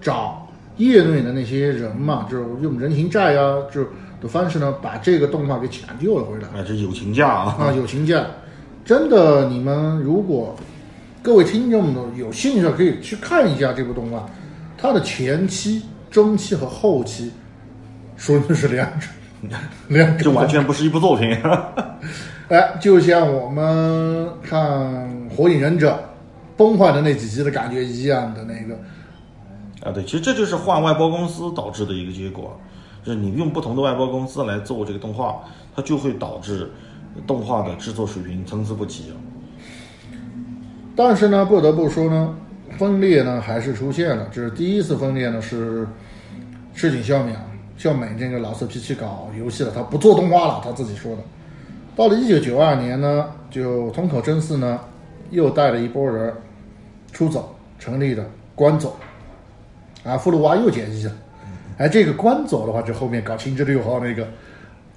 [0.06, 3.82] 找业内的那些人嘛，就用人情债啊，就
[4.22, 6.44] 的方式呢，把这个动画给抢救了回来。
[6.50, 7.58] 啊，这友情价啊！
[7.60, 8.24] 啊，友情价，
[8.86, 10.56] 真的，你们如果
[11.24, 14.30] 各位听众们有兴趣，可以去看一下这部动画，
[14.78, 17.32] 它的前期、中期和后期，
[18.16, 19.10] 说的是两种。
[19.90, 21.36] 两这完全不是一部作品。
[22.50, 24.62] 哎，就像我们看
[25.36, 25.94] 《火影忍者》
[26.56, 28.80] 崩坏的那几集的感觉一样的那个。
[29.86, 32.60] 啊，对，其实这就是换外包公司导致的一个结果，
[33.04, 35.44] 就是你用不同的外包公司来做这个动画，
[35.76, 36.72] 它就会导致
[37.28, 39.14] 动画的制作水平参差不齐。
[40.96, 42.36] 但是呢，不得不说呢，
[42.78, 44.28] 分裂呢还是出现了。
[44.32, 45.88] 这是第一次分裂呢，是
[46.74, 47.36] 赤井孝麿。
[47.78, 51.22] 孝美这个老色批去搞游戏了，他不做动画了，他自己说的。
[51.94, 54.80] 到了一九九二年呢，就通口真嗣呢，
[55.30, 56.34] 又带了一波人
[57.12, 58.96] 出走，成立了关走，
[60.06, 61.12] 啊，葫芦娃又解义了。
[61.78, 64.24] 哎，这个关走的话，就后面搞青之六号那个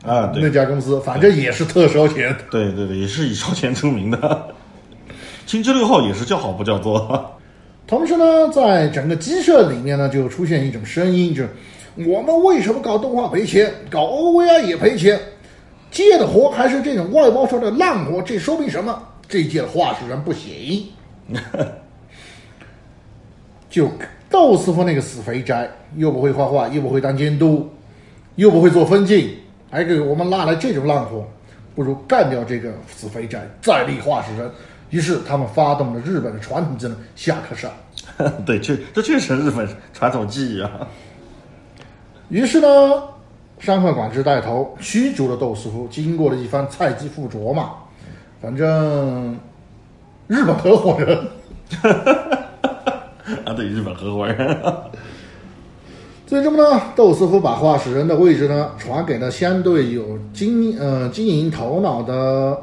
[0.05, 2.35] 啊，那家公司，反正也是特烧钱。
[2.51, 4.49] 对对对，也是以烧钱出名的。
[5.47, 7.35] 青之六号也是叫好不叫座。
[7.87, 11.49] 同时呢，在整个鸡舍里面呢，就出现一种声音，就是。
[12.07, 15.19] 我们为什么搞动画赔钱，搞 OVI 也赔钱？
[15.91, 19.03] 接的活还是这种外包出的烂活，这说明什么？
[19.29, 20.87] 这届的画师人不行。
[23.69, 23.91] 就
[24.39, 27.69] 窦师傅那个死肥宅，又不会画画，又不会当监督，
[28.37, 29.35] 又不会做分镜，
[29.69, 31.27] 还给我们拉来这种烂活，
[31.75, 34.49] 不如干掉这个死肥宅，再立画师人。
[34.91, 37.69] 于是他们发动了日本的传统技能下课上。
[38.47, 40.87] 对，这这确实日本传统技艺啊。
[42.29, 42.69] 于是呢，
[43.59, 45.89] 山贺广之带头驱逐了窦师傅。
[45.89, 47.73] 经过了一番菜鸡附着嘛，
[48.41, 49.37] 反正
[50.29, 51.27] 日本合伙人
[53.45, 54.59] 啊，对，日本合伙人。
[56.27, 62.59] 最终呢，窦师傅把画室人的位置呢传给了相对有经呃经营头脑的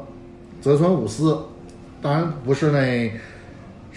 [0.61, 1.37] 泽村武司，
[2.01, 3.11] 当然不是那。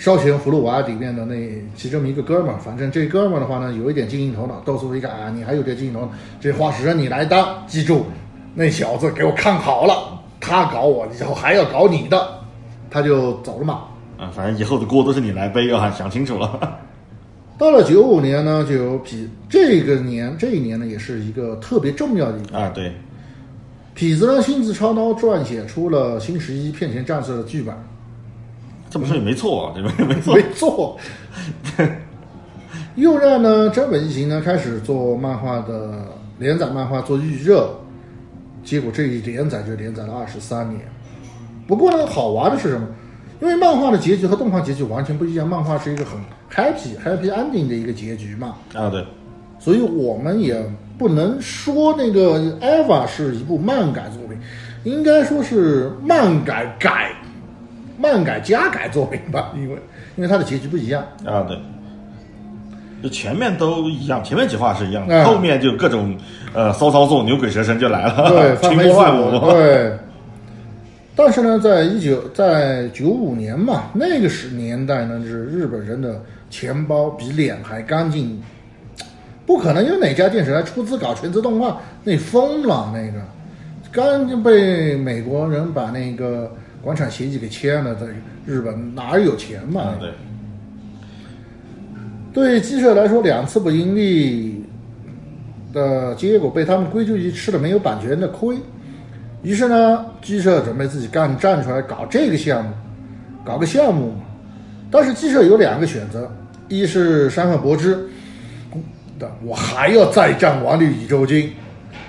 [0.00, 1.35] 烧钱葫芦娃里面的那
[1.74, 4.61] 其中一个哥们儿，反正这哥们儿的话呢，有一点经营头脑。
[4.61, 6.09] 窦师傅一看啊，你还有点经营头脑，
[6.40, 8.07] 这画师人你来当，记住，
[8.54, 12.28] 那小子给我看好了，他搞我以后还要搞你的，
[12.88, 13.88] 他就走了嘛。
[14.18, 16.78] 啊，反正以后的锅都是你来背啊，想清楚了。
[17.57, 22.92] 到了九五年呢，就有痞这个年这一年呢，也是一个特别重要的一个啊，对，
[23.96, 27.74] 痞子呢亲自操刀撰写出了《新十一骗钱战士》的剧本。
[28.90, 29.92] 这么说也没错啊，对吧？
[30.07, 30.96] 没错没，错。
[32.96, 36.07] 又让呢真本一行呢开始做漫画的
[36.38, 37.70] 连载漫画做预热，
[38.64, 40.81] 结果这一连载就连载了二十三年。
[41.66, 42.87] 不过呢，好玩的是什么？
[43.40, 46.18] 因为漫画的结局和动画结局完全不一样，漫画是一个很
[46.53, 49.05] happy happy ending 的一个结局嘛，啊，对，
[49.59, 50.61] 所以我们也
[50.98, 54.37] 不能说那个《EVA》是一部漫改作品，
[54.83, 57.12] 应该说是漫改改
[57.96, 59.77] 漫改加改作品吧，因为
[60.16, 61.05] 因为它的结局不一样。
[61.24, 61.57] 啊，对，
[63.03, 66.16] 就前面都一样，前面几话是一样的，嗯后面就各种
[66.53, 69.96] 呃骚操作、牛鬼蛇神就来了，对，放群魔乱舞，对。
[71.18, 78.40] 但是呢，在一九在九五年嘛，那个时年代呢，就是日本人的钱包比脸还干净，
[79.44, 83.20] 不可能有哪家电视台出资搞全自动化，那疯了那个，
[83.90, 88.07] 刚就被美国人把那个广场协议给签了，在
[88.46, 89.81] 日本哪有钱嘛？
[89.81, 90.11] 啊，对，
[92.33, 94.64] 对鸡舍来说，两次不盈利
[95.72, 98.57] 的结果被他们归咎于吃了没有版权的亏。
[99.42, 102.70] 于是呢，鸡舍准备自己干站出来搞这个项目，
[103.44, 104.22] 搞个项目嘛。
[104.90, 106.31] 但是鸡舍有两个选择，
[106.68, 108.09] 一是山河博之
[109.18, 111.53] 的，我还要再战王力宇宙金，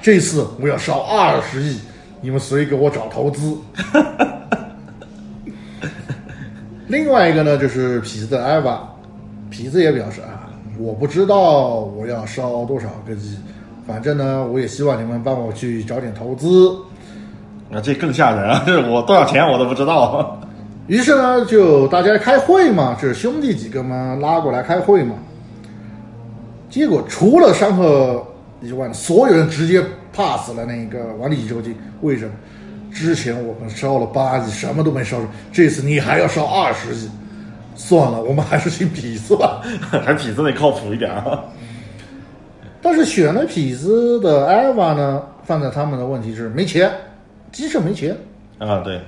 [0.02, 1.78] 这次我要烧二十亿，
[2.22, 3.56] 你们谁给我找投资？
[6.88, 8.82] 另外一个呢，就是痞子的艾娃，
[9.52, 13.38] 痞子也表示啊，我不知道我要烧多少个亿，
[13.86, 16.76] 反正呢，我也希望你们帮我去找点投资。
[17.72, 18.64] 啊，这更吓人啊！
[18.66, 20.40] 这 我多少钱我都不知道。
[20.88, 25.16] 于是呢，就大家开会嘛，这兄弟几个嘛拉过来开会嘛。
[26.70, 28.26] 结果除了山河
[28.62, 31.76] 以外，所有人直接 pass 了那个王力宇宙金。
[32.02, 32.32] 为什么？
[32.92, 37.08] 之前我们烧了八级，什么都没烧出，这次你还要烧二十级，
[37.76, 39.62] 算了，我们还是去痞子吧。
[40.04, 41.44] 还痞子得靠谱一点啊。
[42.82, 46.92] 但是选了痞子的艾娃呢，放在他们的问题是没钱，
[47.52, 48.16] 鸡舍没钱。
[48.58, 49.00] 啊，对，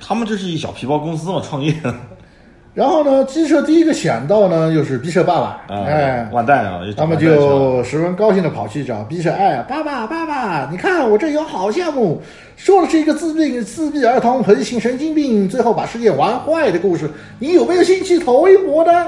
[0.00, 1.74] 他们这是一小皮包公司嘛，创业
[2.74, 12.20] 然后呢，鸡舍第一个想到呢，又是逼社爸爸，啊，哎，万代啊，他们就十分高兴的跑去找逼社，哎，爸爸爸爸，你看我这有好项目，
[12.54, 19.06] 说的是一个自闭自闭儿童横行神经病，最后把世界玩坏的故事，你有没有兴趣投一搏呢？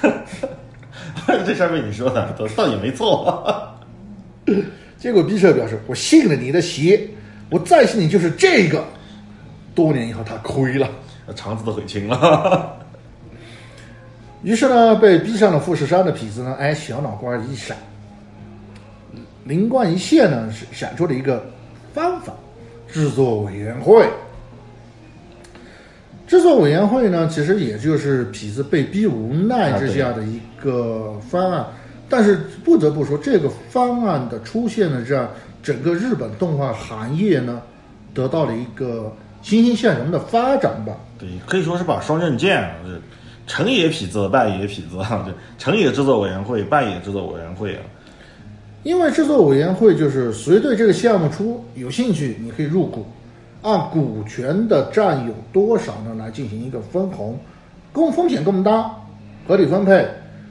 [1.44, 3.70] 这事儿被你说的，倒倒也没错。
[4.96, 7.06] 结果逼社表示，我信了你的邪，
[7.50, 8.84] 我再信你就是这个。
[9.74, 10.88] 多年以后，他亏了。
[11.36, 12.76] 肠子都悔青了。
[14.42, 17.76] 于是呢，被逼上了富士山的痞子呢，哎，小脑瓜一闪，
[19.44, 21.44] 灵光一现呢，是闪出了一个
[21.94, 22.32] 方法：
[22.88, 24.08] 制作委员会。
[26.26, 31.64] 制作委员会呢，其实也就是痞子被逼无奈之下的一个方案。
[32.10, 35.30] 但是不得不说，这个方案的出现呢，让
[35.62, 37.62] 整个日本动画行业呢，
[38.12, 40.92] 得到了一个欣欣向荣的发展吧。
[41.18, 43.00] 对，可以说是把双刃剑啊，这
[43.46, 47.82] 成也痞子，败也痞子啊，这成也制作委员会，败也制作委员会啊。
[48.82, 53.06] 因为制作委员会就是谁对这个项目出有兴趣，你可以入股，
[53.62, 57.38] 按股权的占有多少呢来进行一个分红，
[57.92, 58.84] 共风险共担，
[59.46, 60.06] 合理分配，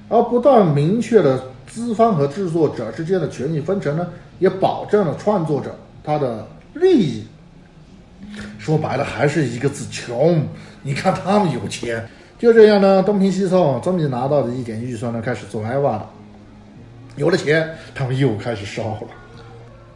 [0.10, 4.08] 而不但明确了资方和制作者之间的权益分成呢，
[4.40, 7.24] 也保证了创作者他的利益。
[8.58, 10.44] 说白了还是一个字穷。
[10.82, 12.06] 你看他们有钱，
[12.38, 16.10] 就这样呢，东拼西凑，终于拿到了一点预算呢，开始做艾娃了。
[17.16, 19.08] 有了钱，他们又开始烧了。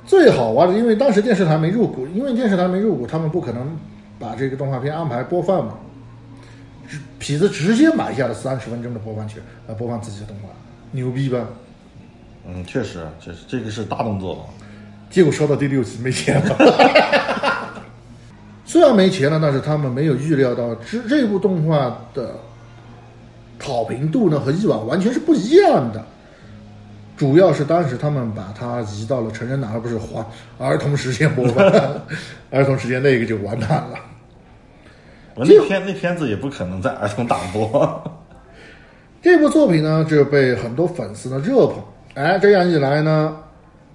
[0.06, 3.76] 最好玩的，因为当时电视台没入股，因为电视台没入股，他们不可能
[4.20, 5.74] 把这个动画片安排播放嘛。
[7.20, 10.50] 痞子直接买下了三十分钟的播放权来播放自己的动画，
[10.94, 11.46] 牛逼吧？
[12.48, 14.48] 嗯，确实，这是这个是大动作。
[15.10, 17.74] 结果烧到第六集没钱了。
[18.66, 22.36] 虽然没钱了，但是他们没有预料到这这部动画的
[23.62, 26.04] 好评度呢和以往完全是不一样的。
[27.16, 30.26] 主要是当时他们把它移到了成人档，而不是还
[30.58, 31.66] 儿童时间播放，
[32.50, 34.00] 儿童时间那个就完蛋了。
[35.36, 38.23] 我那片那片子也不可能在儿童档播。
[39.24, 41.82] 这部作品呢，就被很多粉丝呢热捧。
[42.16, 43.34] 哎，这样一来呢，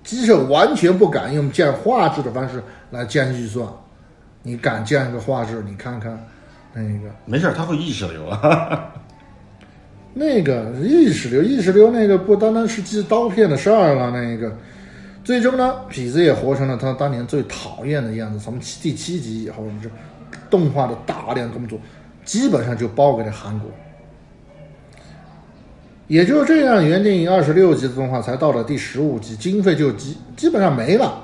[0.03, 2.63] 机社完全不敢用降画质的方式
[2.93, 3.69] 来降预算。
[4.43, 5.63] 你敢降个画质？
[5.69, 6.19] 你看看
[6.73, 8.91] 那个没事儿，他会意识流啊。
[10.15, 14.11] 那个意识流，意识流那个不单单是寄刀片的事儿了。
[14.11, 14.51] 那个
[15.23, 18.39] 最终呢，痞子也活成了他当年最讨厌的样子。
[18.39, 19.91] 从七第七集以后，我们这
[20.49, 21.79] 动画的大量工作
[22.25, 23.71] 基本上就包给了韩国。
[26.09, 31.23] 也就是这样，原定二十六集的动画才到了第十五集，经费就基基本上没了。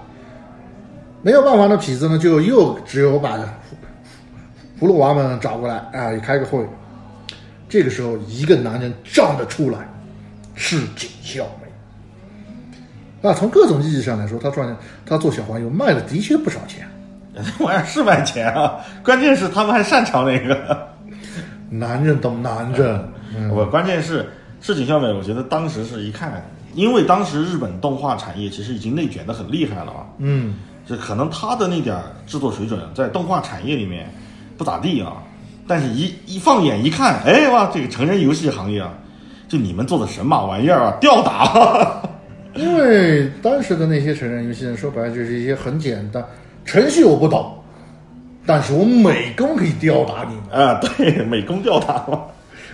[1.22, 3.38] 没有办法的痞子呢，就又只有把
[4.78, 6.62] 葫芦娃们找过来，啊，开个会。
[7.66, 9.78] 这个时候，一个男人站了出来，
[10.54, 13.26] 是井孝美。
[13.26, 14.76] 啊，从各种意义上来说，他赚
[15.06, 16.86] 他做小黄油卖的的确不少钱。
[17.34, 20.88] 这玩意儿是卖钱啊，关键是他们还擅长那个。
[21.70, 23.02] 男人懂男人，
[23.50, 24.28] 我关键是。
[24.66, 26.42] 市井小美，我觉得当时是一看，
[26.72, 30.06] 因为当时日本动画产业其实已经内卷的很厉害了啊。
[30.16, 30.54] 嗯，
[30.86, 31.94] 就可能他的那点
[32.26, 34.10] 制作水准在动画产业里面
[34.56, 35.22] 不咋地啊，
[35.68, 38.94] 但是一一放眼一看，哎哇，这个成人游戏行业啊，
[39.50, 42.00] 就你们做的神马玩意儿啊，吊打。
[42.56, 46.24] 因为当时的那些成人游戏，说白了就是一些很简单
[46.64, 47.52] 程序我不懂，
[48.46, 52.22] 但是我美工可以吊打你啊，对，美工吊打嘛。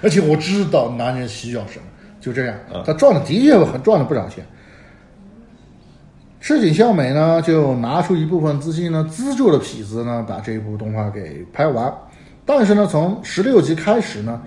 [0.02, 1.84] 而且我知道男人需要什么，
[2.20, 4.44] 就这样，他赚的的确很赚了不少钱。
[6.40, 11.92] 赤井孝美呢，就拿出一部分资金呢，资助了痞子呢，把这部动画给拍完。
[12.46, 14.40] 但是呢，从十六集开始呢，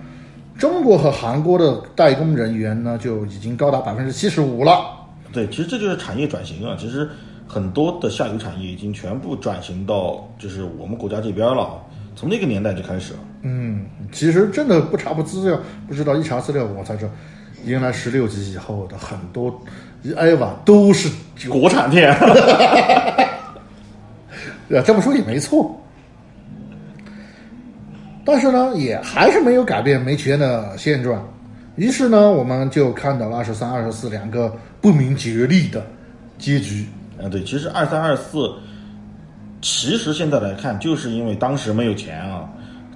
[0.58, 4.84] 中国和韩国的代工人员呢，就已经高达百分之七十五了。
[5.32, 6.76] 对，其实这就是产业转型啊。
[6.76, 7.08] 其实
[7.46, 11.80] 很多的下游产业已经全部转型到就是我们国家这边了。
[12.16, 13.20] 从那个年代就开始了。
[13.46, 17.10] 嗯，其实真的不查不资料，不知道一查资料，我才知道，
[17.64, 19.62] 原来十六集以后的很多
[20.16, 21.10] 艾娃都是
[21.48, 22.10] 国产片。
[24.70, 25.78] 呃， 这么说也没错。
[28.24, 31.22] 但是呢，也还是没有改变没钱的现状。
[31.76, 35.84] 于是呢，我们就看到了二十三、二十四两个不明觉厉的
[36.38, 36.86] 结局。
[37.22, 38.50] 啊，对，其实二三、二四。
[39.60, 42.48] 其实现在来看，就是因为当时没有钱啊，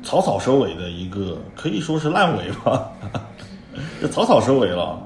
[0.08, 2.90] 草草收尾的一个可以说是烂尾吧，
[4.00, 4.98] 就草草收尾了。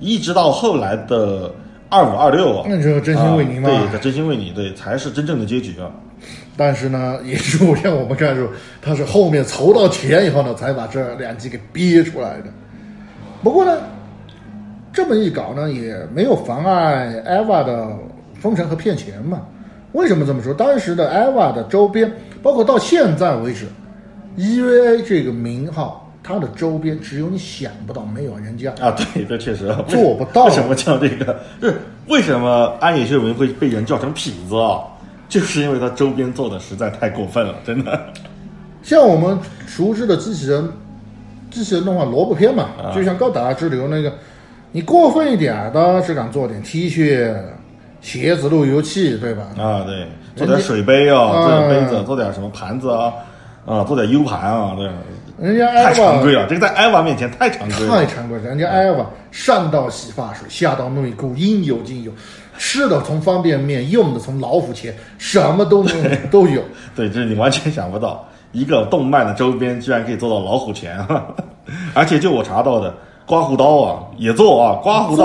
[0.00, 1.50] 一直到后来的
[1.88, 5.90] 二五二六啊，那就真心为你嘛，对，真心为你，对，才是真正的结局啊。
[6.58, 8.46] 但是呢，也是我让我们看出，
[8.82, 12.52] 他是后面筹到钱以后呢，才把这两集给憋出来的。
[13.42, 13.78] 不过呢，
[14.92, 17.88] 这么一搞呢，也没有妨碍 EVA 的
[18.38, 19.40] 封神和骗钱嘛。
[19.92, 20.52] 为什么这么说？
[20.52, 23.66] 当时的 EVA 的周边，包括到现在为止
[24.36, 28.90] ，EVA 这个名号，它的周边只有你想不到，没有人家啊。
[28.92, 30.44] 对，这确实做不到。
[30.48, 31.38] 为什么叫这个？
[31.60, 31.74] 是
[32.08, 34.80] 为什么安野秀明会被人叫成痞子啊？
[35.28, 38.00] 就是因为他周边做的实在太过分了，真的。
[38.82, 40.68] 像我们熟知的机器人，
[41.50, 44.12] 机器人动画萝卜片嘛，就像高达之流那个，
[44.72, 47.34] 你过分一点的，只敢做点 T 恤。
[48.00, 49.44] 鞋子、路由器，对吧？
[49.56, 53.12] 啊，对，做点水杯啊，做点杯子，做点什么盘子啊，
[53.64, 54.90] 啊，做点 U 盘啊，对。
[55.38, 57.92] 人家太常规了，这个在艾娃面前太常规了。
[57.96, 62.12] 太常规了，人家艾娃上到洗发水，下到内裤，应有尽有，
[62.58, 65.84] 吃的从方便面，用的从老虎钳，什么都
[66.30, 66.62] 都有。
[66.94, 71.04] 对，这你完全想不到，一个动漫的周边居然可以做到老虎钳，
[71.94, 72.94] 而且就我查到的，
[73.26, 75.24] 刮胡刀啊也做啊，刮胡刀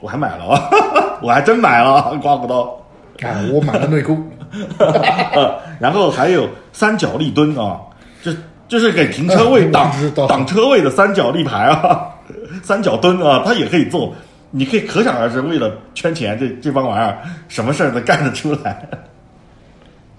[0.00, 0.70] 我还买了啊。
[1.20, 2.74] 我还真买了刮胡刀，
[3.22, 4.16] 哎，我买了内裤，
[5.78, 7.80] 然后还有三角立墩啊，
[8.22, 8.32] 就
[8.68, 9.92] 就是给停车位挡
[10.28, 12.08] 挡车位的三角立牌啊，
[12.62, 14.14] 三角墩啊，它也可以做，
[14.50, 17.18] 你可以可想而知，为了圈钱，这这帮玩意儿
[17.48, 18.88] 什么事儿都干得出来。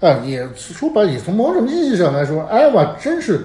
[0.00, 3.44] 啊，也说白，也从某种意义上来说，艾娃真是。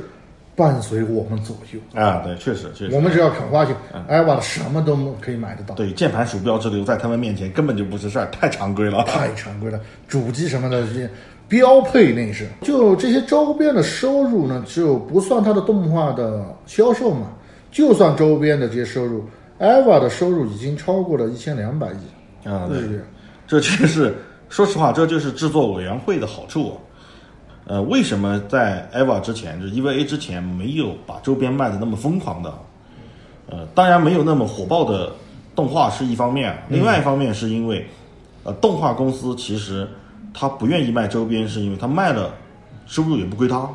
[0.56, 3.76] 伴随我们左右啊，对，确实确实，我们只要肯花钱，
[4.08, 5.74] 艾娃什么都可以买得到。
[5.74, 9.80] 对，键盘鼠标之流在他们面前根本就不是事儿，太常规了，太常规了。
[10.08, 10.84] 主机什么的
[11.48, 17.32] 标配内饰，就这些周边的收入呢，就不算它的动画的销售嘛，
[17.72, 19.24] 就算周边的这些收入
[19.60, 22.50] ，，EVA 的收入已经超过了一千两百亿。
[22.50, 22.80] 啊，对。
[22.80, 23.00] 对，
[23.46, 24.16] 这就是，
[24.50, 26.78] 说实话，这就是制作委员会的好处。
[27.66, 32.54] 呃，为什么在 EVA 之前，就是 EVA 之前没有把周边卖的那么疯狂的？
[33.50, 35.12] 呃，当然没有那么火爆的
[35.56, 37.86] 动画是一方面，另外一方面是因为，
[38.44, 39.88] 呃，动画公司其实
[40.34, 42.34] 他不愿意卖周边，是因为他卖了
[42.88, 43.70] 收入也不归他。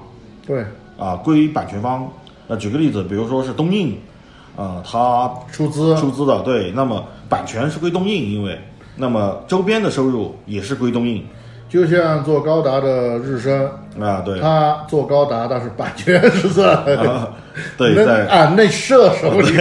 [0.46, 0.64] 对。
[0.98, 2.10] 啊，归版权方。
[2.48, 3.96] 那举个例子，比如说是东映，
[4.56, 8.58] 啊，他出资出资的，对，那么版权是归东映，因为
[8.96, 11.24] 那么周边的收入也是归东映。
[11.68, 16.74] 就像做高达的日升啊，对，他做高达，但是版权是在
[17.76, 19.52] 对在啊内射手里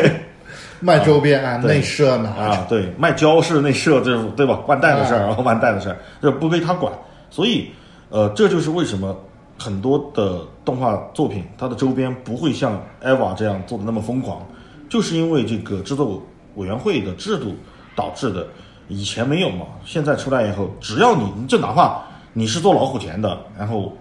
[0.79, 4.59] 卖周边，啊内设呢啊，对，卖胶是内设，这对吧？
[4.67, 6.91] 万代的事儿，万代的事儿，这不归他管。
[7.29, 7.69] 所以，
[8.09, 9.15] 呃，这就是为什么
[9.57, 14.45] 很多的动画作品，它的周边不会像 EVA 这样做的那么疯狂，
[14.89, 16.21] 就是因为这个制作
[16.55, 17.55] 委员会的制度
[17.95, 18.47] 导致的。
[18.89, 22.01] 以前没有嘛，现在出来以后，只要你就哪怕
[22.31, 23.91] 你是做老虎钳的，然后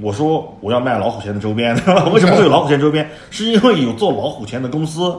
[0.00, 1.74] 我说我要卖老虎钳的周边，
[2.14, 3.10] 为什么会有老虎钳周边？
[3.30, 5.12] 是 因为有做老虎钳的公司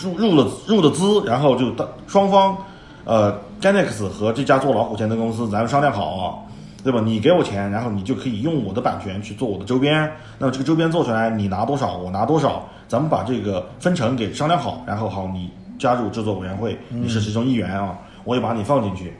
[0.00, 2.56] 入入了入了资，然后就当双方
[3.04, 6.38] 呃 Ganex 和这家做老虎钳的公司，咱们商量好啊，
[6.82, 7.00] 对吧？
[7.04, 10.10] 你给我钱，然后你就可以用我的版权去做我的周边。
[10.38, 17.96] 那么这个周边做出来，你拿多少，我拿多少，咱们把这个分成给商量好，然后好你加入制作委员会，你是其中一员啊。
[18.24, 19.12] 我也把你放进去，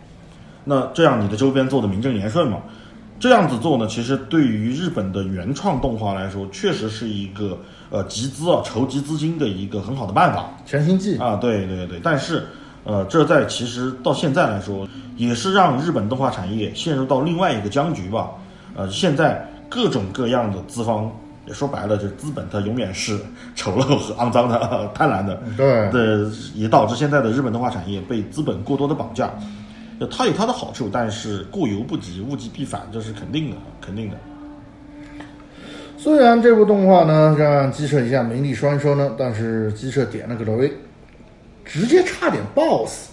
[0.63, 2.59] 那这样你的周边做的名正言顺嘛？
[3.19, 7.59] 这样子做呢，其实对于日本的原创动画来说，确实是一个
[7.93, 10.51] 呃集资啊、筹集资金的一个很好的办法。
[10.67, 12.01] 全新季啊，对对对。
[12.03, 12.45] 但是，
[12.85, 18.31] 呃，这在其实到现在来说，也是让日本动画产业陷入到另外一个僵局吧。
[18.75, 21.13] 呃，现在各种各样的资方。
[21.45, 23.19] 也说白了，就是资本它永远是
[23.57, 25.43] 丑陋和肮脏的、 贪婪的。
[25.57, 29.29] 对，的也导致现在的日本动画产业被资本过多的绑架。
[30.09, 34.17] 它有它的好处，但是过犹不及，物极必反，这是肯定的，肯定的。
[36.03, 40.73] 虽然这部动画呢让鸡舍一下名利双收呢，但是鸡舍点了个雷，
[41.65, 43.13] 直接差点爆死。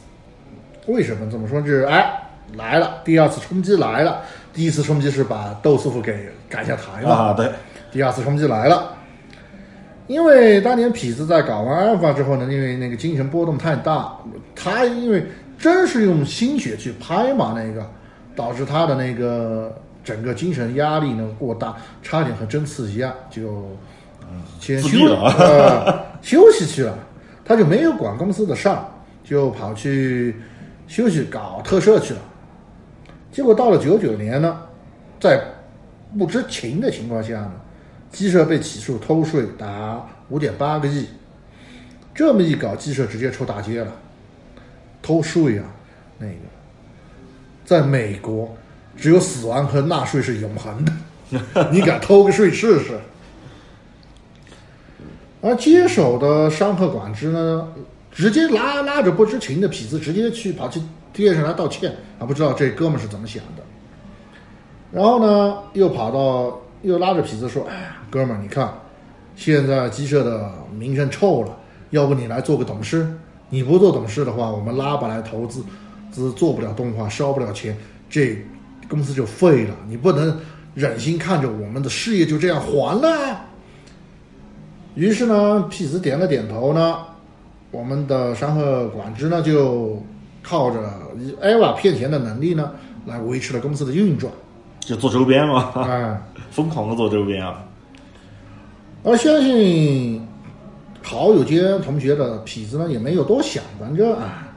[0.87, 1.61] 为什么这么说？
[1.61, 2.11] 就是哎
[2.55, 4.23] 来了，第二次冲击来了。
[4.51, 7.47] 第一次冲击是把窦师傅给赶下台了啊，对。
[7.91, 8.91] 第二次冲击来了，
[10.07, 14.17] 因为当年痞子在搞完阿尔法之后呢，因为那个精神波动太大，
[14.55, 15.23] 他因为
[15.59, 17.87] 真是用心血去拍嘛，那个
[18.35, 23.69] 导致他的那个整个精神压力呢过大，差点和针刺一样，就
[24.59, 26.97] 先休呃 休息去了，
[27.43, 28.85] 他就没有管公司的事儿，
[29.23, 30.35] 就跑去
[30.87, 32.19] 休息搞特赦去了。
[33.31, 34.59] 结果到了九九年呢，
[35.19, 35.43] 在
[36.17, 37.51] 不知情的情况下呢。
[38.11, 41.05] 鸡舍被起诉偷税达五点八个亿，
[42.11, 43.91] 这么一搞，鸡舍直接出大街了。
[44.99, 45.65] 偷税啊，
[46.17, 46.33] 那个，
[47.63, 48.57] 在美国，
[48.99, 50.91] 只有死亡和纳税是永恒的。
[51.71, 52.99] 你敢偷个税试试？
[55.41, 57.67] 而接手的山鹤管之呢，
[58.11, 60.81] 直接拉拉着不知情的痞子，直接去跑去
[61.13, 62.25] 电视台道歉啊！
[62.25, 63.63] 不知道这哥们是怎么想的。
[64.91, 66.59] 然后呢，又跑到。
[66.81, 68.73] 又拉着痞子说：“哎，哥们儿，你看，
[69.35, 71.53] 现在鸡舍的名声臭了，
[71.89, 73.05] 要不你来做个董事？
[73.49, 75.61] 你不做董事的话，我们拉不来投资，
[76.09, 77.77] 资做不了动画，烧不了钱，
[78.09, 78.41] 这
[78.89, 79.75] 公司就废了。
[79.87, 80.37] 你不能
[80.75, 83.45] 忍心看着我们的事业就这样黄了。”
[84.95, 86.97] 于是呢，痞子点了点头呢，
[87.71, 90.03] 我们的山河管之呢，就
[90.41, 90.79] 靠着
[91.41, 92.71] 艾娃骗钱的能力呢，
[93.05, 94.33] 来维持了公司的运转。
[94.79, 96.19] 就做周边嘛，哎，
[96.49, 97.63] 疯狂的做周边啊！
[99.03, 100.27] 而相信
[101.03, 104.47] 好友间同学的痞子呢，也没有多想，反正啊，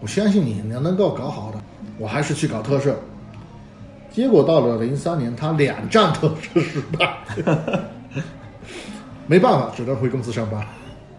[0.00, 1.58] 我相信你，你能够搞好的，
[1.98, 2.96] 我还是去搞特摄。
[4.14, 7.18] 结果到了零三年，他两战都是失败，
[9.26, 10.64] 没办法，只能回公司上班。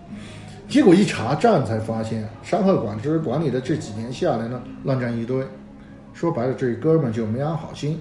[0.70, 5.46] 结果一查账，才发现山河管之管理的这几年下来呢，乱账一堆。
[6.14, 8.00] 说白了，这哥们就没安好心。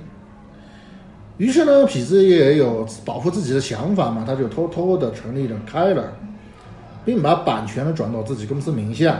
[1.39, 6.13] 于是呢，痞子也有保护自己的想法嘛，他就偷偷的成立了开了，
[7.05, 9.19] 并把版权呢转到自己公司名下。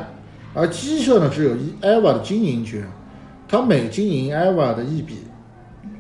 [0.55, 2.89] 而鸡舍呢，只有一 EVA 的经营权，
[3.49, 5.19] 他每经营 EVA 的一笔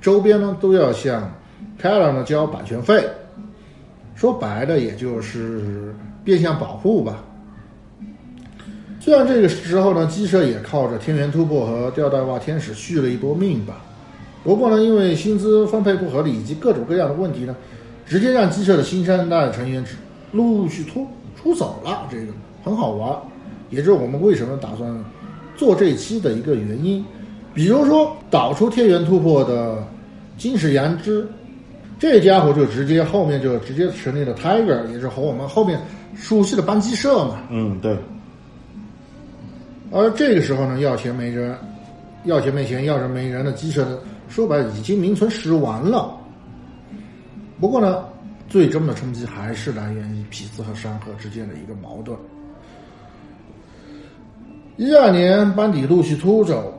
[0.01, 1.32] 周边呢，都要向
[1.78, 3.07] 开了呢交版权费。
[4.14, 7.24] 说白了，也就是变相保护吧。
[9.01, 13.82] 虽然这个时候呢，机车也靠着天元突破和吊带袜天使续了一波命吧。
[14.43, 17.55] 不过呢，因为薪资分配不合理以及各种各样的问题呢，
[18.07, 19.97] 直接让机车的新生代成员只
[20.32, 21.07] 陆续出
[21.37, 22.07] 出走了。
[22.11, 22.32] 这个
[22.62, 23.18] 很好玩，
[23.68, 25.05] 也就是我们为什么打算
[25.57, 27.05] 做这一期的一个原因。
[27.55, 29.86] 比如说导出天元突破的
[30.36, 31.26] 金石阳之，
[31.98, 35.80] 这家伙就直接后面就直接成立了 Tiger，也是和我们后面
[36.16, 37.38] 熟悉的班机社嘛。
[37.50, 37.96] 嗯，对。
[39.92, 41.57] 而这个时候呢，要钱没人，
[42.24, 43.86] 要钱没钱，要人没人的鸡舍。
[44.28, 46.12] 说白了，已经名存实亡了。
[47.61, 48.05] 不过呢，
[48.48, 52.18] 最终的冲击还是来源于痞子和山河之间的一个矛盾。
[54.76, 56.74] 一二年，班底陆续突走，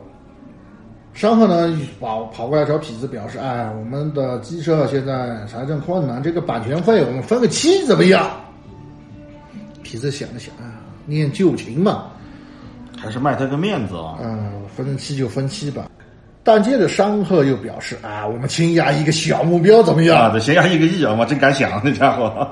[1.16, 8.30] 山河呢跑跑过来找痞子表示：“哎，我们的机车现在财政困难，这个版权费我们分个期怎么样？”
[9.82, 12.08] 痞子想了想啊，念旧情嘛，
[12.98, 14.18] 还是卖他个面子啊。
[14.22, 15.90] 嗯，分期就分期吧。
[16.44, 20.24] 但接着商鹤又表示啊，我们轻压一个小目标怎么样？
[20.24, 22.46] 啊，这先压一个亿啊，我真敢想，那家伙。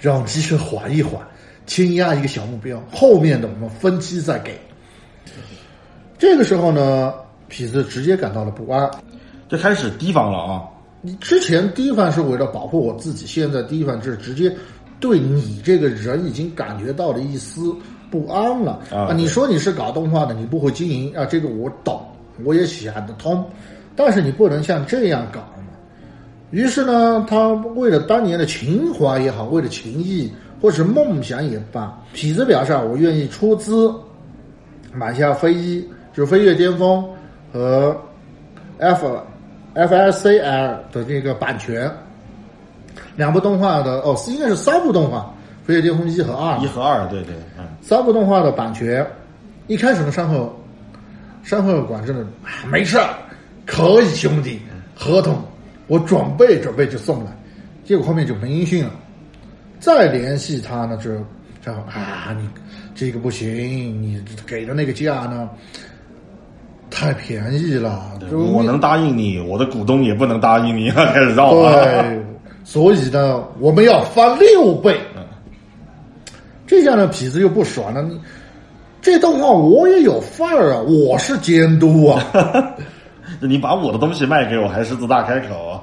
[0.00, 1.22] 让机车缓一缓，
[1.66, 4.60] 轻压一个小目标，后面的我们分期再给。
[6.18, 7.14] 这个时候呢，
[7.52, 8.90] 痞子直接感到了不安。
[9.48, 10.62] 就开始提防了啊！
[11.02, 14.50] 你之前提防是为了保护我自己，现在提防是直接
[14.98, 17.74] 对你这个人已经感觉到了一丝
[18.10, 22.00] 不安了啊你说你是搞动画的，你不会经营啊，这个我懂，
[22.44, 23.44] 我也想得通，
[23.94, 25.74] 但是你不能像这样搞嘛。
[26.50, 30.32] 于是呢，他为了当年的情怀也好，为了情谊
[30.62, 33.92] 或是梦想也罢，痞子表示啊，我愿意出资
[34.94, 37.04] 买下飞一，就是飞跃巅峰
[37.52, 38.00] 和
[38.78, 39.06] F
[39.74, 41.90] F S C L 的这个版权，
[43.16, 45.18] 两部动画的哦，是应该是三部动画，
[45.66, 49.06] 《飞跃巅峰一》和二一和二，对对，嗯，三部动画的版权。
[49.68, 50.52] 一开始呢，山河
[51.42, 53.14] 山河管真的啊没事儿，
[53.64, 54.60] 可以兄弟，
[54.94, 55.40] 合同
[55.86, 57.30] 我准备准备就送来，
[57.84, 58.90] 结果后面就没音讯了。
[59.78, 61.10] 再联系他呢，就
[61.62, 62.48] 然后啊，你
[62.94, 63.48] 这个不行，
[64.02, 65.48] 你给的那个价呢
[67.02, 68.00] 太便宜了，
[68.30, 71.82] 就我能答应你，我的股东也不能答应你，开始绕了。
[71.82, 72.22] 对，
[72.62, 74.96] 所以呢，我们要翻六倍。
[76.64, 78.00] 这下呢，痞子又不爽了。
[78.02, 78.20] 你
[79.00, 82.24] 这动画我也有份儿啊，我是监督啊，
[83.42, 85.82] 你把我的东西卖给我，还狮子大开口啊？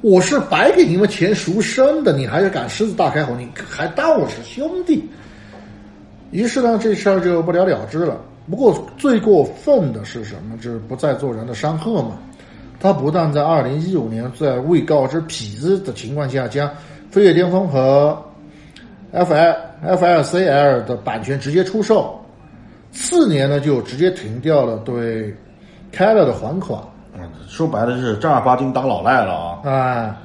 [0.00, 5.06] 我是白给你们钱赎身的，你还是敢狮子大开口，你还当我是兄弟？
[6.30, 8.18] 于是呢，这事儿就不了了之了。
[8.50, 10.56] 不过最过分的是什么？
[10.58, 12.18] 就是不再做人的山鹤嘛。
[12.80, 16.68] 他不但在二零一五年在未告知痞子的情况下，将
[17.10, 18.16] 《飞跃巅峰》和
[19.10, 22.18] F I F L C L 的版权直接出售，
[22.92, 25.34] 次年呢就直接停掉了对
[25.90, 26.80] 开了的还款。
[27.14, 29.70] 嗯，说白了是正儿八经当老赖了啊！
[29.70, 30.16] 啊，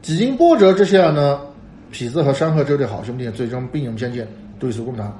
[0.00, 1.38] 几经波折之下呢，
[1.92, 4.26] 痞子和山鹤这对好兄弟最终兵戎相见，
[4.58, 5.14] 对簿公堂。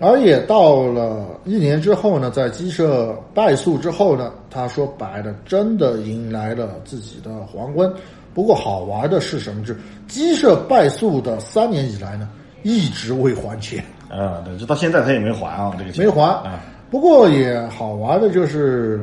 [0.00, 7.92] 而也到了一年之后呢，在鸡舍败诉之后呢，他说白了，真的迎来了自己的黄昏。
[8.32, 9.64] 不过好玩的是什么？
[9.66, 9.76] 是
[10.08, 12.28] 鸡舍败诉的三年以来呢，
[12.62, 13.84] 一直未还钱。
[14.08, 16.60] 啊，对，就到现在他也没还啊，这个钱没还啊。
[16.90, 19.00] 不过也好玩的就是，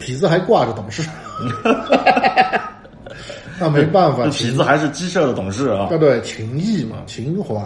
[0.00, 1.02] 痞子还挂着董事，
[3.58, 5.88] 那没办法， 痞子还是鸡舍的董事啊。
[5.88, 7.56] 对对，情谊嘛，情怀。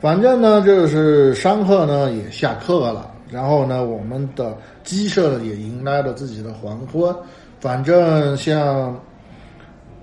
[0.00, 7.14] 反正呢，就是山鹤呢也下课了，然后呢，我们的鸡舍也迎来了自己的黄昏。
[7.60, 9.00] 反正像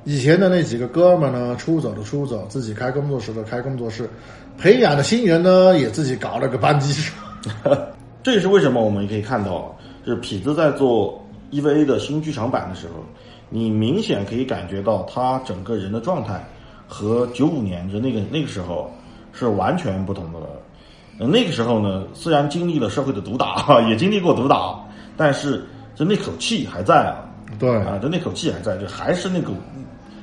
[0.03, 4.09] 以前的那几个哥们呢，出走的出走，自己开工作室的开工作室，
[4.57, 7.13] 培养的新人呢也自己搞了个班鸡舍。
[8.23, 13.03] 这也是为什么我们可以看到，就是痞子在做 EVA 的新剧场版的时候，
[13.49, 16.43] 你明显可以感觉到他整个人的状态
[16.87, 18.89] 和九五年的那个那个时候
[19.33, 20.39] 是完全不同的
[21.27, 24.75] 那个时候呢，虽然经历了社会的毒打，也经历过毒打，
[25.15, 25.63] 但是
[25.95, 27.15] 就那口气还在啊。
[27.59, 29.53] 对啊，就那口气还在，就还是那股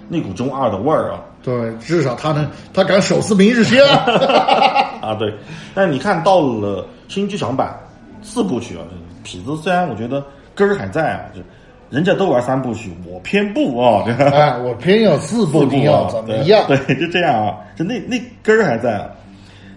[0.09, 1.21] 那股中二的味儿啊。
[1.43, 3.79] 对，至少他能，他敢手撕明日香。
[5.01, 5.33] 啊，对，
[5.75, 7.79] 但是你看到了新剧场版
[8.23, 8.83] 四部曲啊，
[9.25, 11.41] 痞子虽然我觉得根儿还在啊，就
[11.91, 14.05] 人家都玩三部曲，我偏不啊？
[14.07, 16.67] 哎，我偏要四部，你要啊怎么样？
[16.69, 19.11] 对， 对就这样啊，就那那根儿还在啊，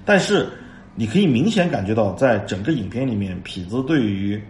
[0.04, 0.48] 但是
[0.94, 4.42] 你可以明显感觉到，在整个影片里面，痞子对于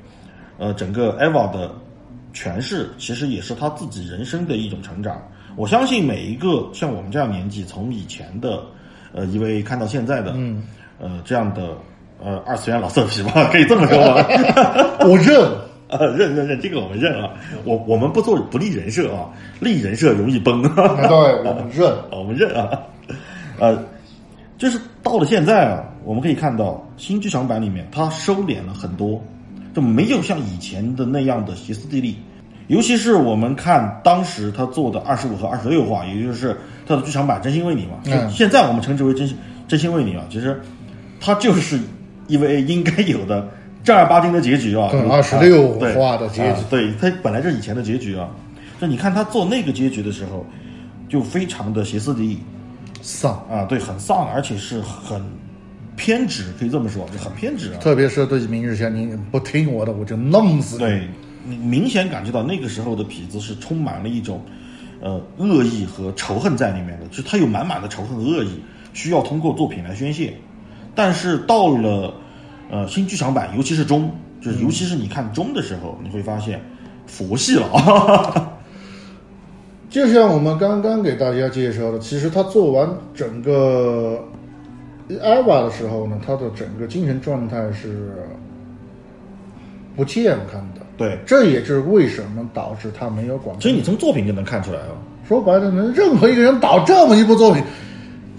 [0.58, 1.72] 呃整个 EVA 的
[2.34, 5.22] 诠释，其实也是他自己人生的一种成长。
[5.56, 8.64] 我相信每一个像我们这样年纪，从以前的
[9.14, 10.64] 呃 EVA 看到现在的，嗯，
[11.00, 11.78] 呃这样的
[12.24, 14.28] 呃二次元老色批吧，可以这么说吧。
[15.02, 15.71] 我认。
[15.92, 17.30] 啊，认认认，这个我们认啊。
[17.66, 19.30] 我我们不做不立人设啊，
[19.60, 20.64] 立人设容易崩。
[20.64, 20.76] 对，
[21.44, 21.94] 我们认。
[22.12, 22.80] 我们认啊，
[23.60, 23.84] 呃，
[24.58, 29.22] 就是到了现在啊，我们可以看到新剧场版里面，它收敛了很多，
[29.74, 32.16] 就没有像以前的那样的歇斯底里。
[32.68, 36.56] 尤其是我们看当时他做的二十五和二十六话，也就是
[36.88, 39.36] 他的剧场版《真心为你》嘛，嗯现在我们称之为真心
[39.68, 40.58] “真心为你”啊，其实
[41.20, 41.78] 它就是
[42.30, 43.46] EVA 应该有的
[43.84, 48.30] 正儿八经的结局啊，对就是26啊对话的结局啊对，他本来就是以前的结局啊。
[48.80, 50.46] 就你看他做那个结局的时候，
[51.08, 52.40] 就非常的歇斯底里，
[53.02, 55.22] 丧，啊，对，很丧，而且是很
[55.96, 57.78] 偏执，可以这么说，就很偏执啊。
[57.80, 60.80] 特别是对明日香，你不听我的，我就弄死你。
[60.80, 61.08] 对，
[61.46, 64.44] 你明显感觉到那个时候的痞子是充满了一种
[65.00, 68.60] 呃恶意和仇恨在里面的，就是他有满满的仇恨和恶意，
[68.94, 70.34] 需要通过作品来宣泄。
[70.96, 72.16] 但是到了
[72.72, 74.10] 呃新剧场版，尤其是中，
[74.42, 76.60] 就是尤其是你看中的时候，你会发现
[77.06, 78.54] 佛系了啊。
[79.92, 84.24] 就像我们刚刚给大家介绍的，其实他做完整个
[85.10, 88.14] EVA 的时候呢，他的整个精神状态是
[89.94, 90.82] 不健康的。
[90.96, 94.96] 对，这也是为什么导致他没有广其实你从作品就能看出来了。
[95.28, 97.62] 说白了呢，任何一个人导这么一部作品，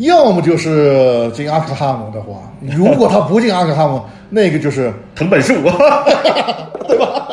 [0.03, 4.01] 要么就是进阿克汉姆的话，如果他不进阿克汉姆，
[4.31, 5.55] 那个就是藤本树，
[6.89, 7.27] 对吧？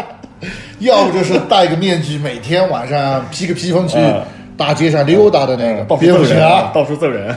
[0.80, 4.22] 要不就是戴个面具，每天晚上披个披风去嗯
[4.56, 6.70] 大街上溜达的那个到处蝙蝠揍人啊，侠。
[6.72, 7.36] 到处揍人，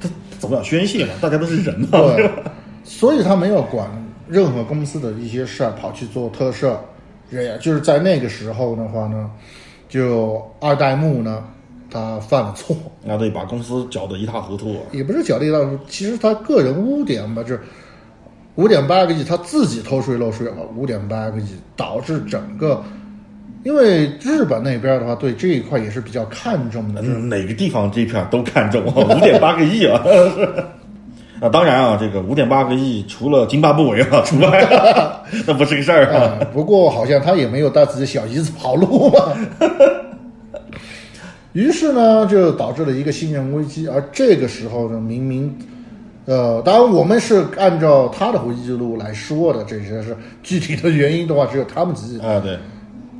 [0.00, 0.08] 他
[0.38, 1.12] 怎么讲宣泄嘛？
[1.20, 2.30] 大家都是人嘛，对，
[2.84, 3.86] 所以他没有管
[4.28, 6.78] 任何公司的一些事儿，跑去做特摄。
[7.30, 9.28] 也就是在那个时候的话呢，
[9.88, 11.42] 就二代目呢，
[11.94, 14.76] 他犯了错，那得，把公司搅得一塌糊涂。
[14.90, 17.60] 也不是搅得一塌糊涂，其实他个人污点吧，就是
[18.56, 22.82] 五点八个亿，他自己偷税漏税了五点八个亿，导致整个，
[23.62, 30.02] 因为日本那边的话，对这一块也是比较看重的，嗯，哪个地方这片都看重，五点八个亿啊！
[31.40, 34.66] 啊，当然啊，这个五点八个亿除了津巴布韦啊除外，
[35.46, 36.38] 那不是个事儿啊。
[36.40, 39.20] 啊，不过好像他也没有带自己的小姨子跑路嘛。
[41.54, 43.88] 于是呢，就导致了一个信任危机。
[43.88, 45.56] 而这个时候呢，明明，
[46.26, 52.18] 呃，当然我们是按照他的回忆记录来说的，这些是具体的原因的话，只有他们自己。
[52.18, 52.58] 啊，对，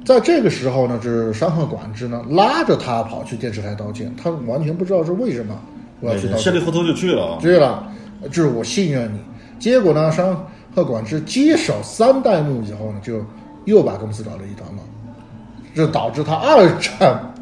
[0.05, 5.57] 在这个时候呢，就是山贺管制呢拉着他跑去电视台道歉，他完全不知道是为什么
[6.01, 6.59] 我要去道歉稀里。
[6.59, 7.39] 糊涂就去了啊。
[7.41, 7.87] 对了，
[8.33, 9.19] 就是我信任你。
[9.61, 10.37] 结果呢，山
[10.75, 13.25] 贺管制接手三代目以后呢，就
[13.67, 14.81] 又把公司搞了一团乱，
[15.73, 17.33] 这导致他二战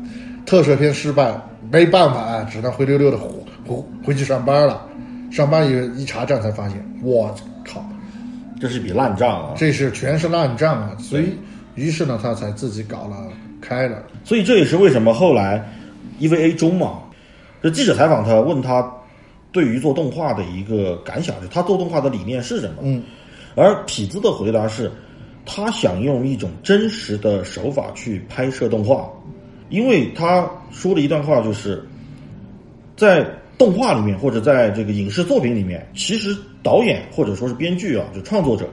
[0.45, 1.35] 特摄片失败，
[1.71, 3.29] 没办法啊，只能灰溜溜的回
[3.67, 4.87] 回回去上班了。
[5.31, 7.35] 上班一一查账才发现，我
[7.65, 7.83] 靠，
[8.61, 9.55] 这是一笔烂账啊。
[9.57, 10.97] 这是全是烂账啊！
[10.99, 11.33] 所以，
[11.75, 13.17] 于是呢，他才自己搞了
[13.61, 14.03] 开了。
[14.25, 15.67] 所以这也是为什么后来
[16.21, 16.99] EVA 中嘛，
[17.63, 18.87] 这记者采访他，问他
[19.53, 22.83] 对于做动画的一个感想，就他做动画的理念是什么？
[22.83, 23.03] 嗯，
[23.55, 24.93] 而痞子的回答是，
[25.47, 29.09] 他想用一种真实的手法去拍摄动画，
[29.73, 31.83] 因为他说了一段话，就是
[32.95, 38.69] 在动画里面或者在这个影视作品里面，其实导演或者说是编剧啊，就创作者，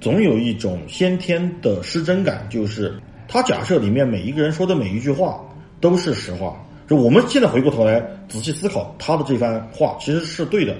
[0.00, 2.94] 总有一种先天的失真感，就是
[3.28, 5.38] 他假设里面每一个人说的每一句话
[5.78, 6.56] 都是实话。
[6.88, 10.74] 就我们现在回过头来仔细思考他的这番话，其实是对的。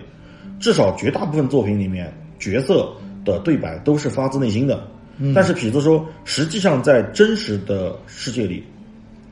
[0.58, 2.90] 至少绝大部分作品里面，角色
[3.26, 4.86] 的对白都是发自内心的。
[5.34, 8.64] 但是痞子说，实际上在真实的世界里，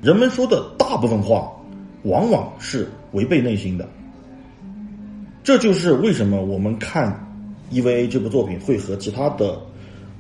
[0.03, 1.49] 人们说的大部分话，
[2.03, 3.89] 往往是违背内心的。
[5.45, 7.25] 这就是为什么我们看
[7.71, 9.57] EVA 这部作品会和其他的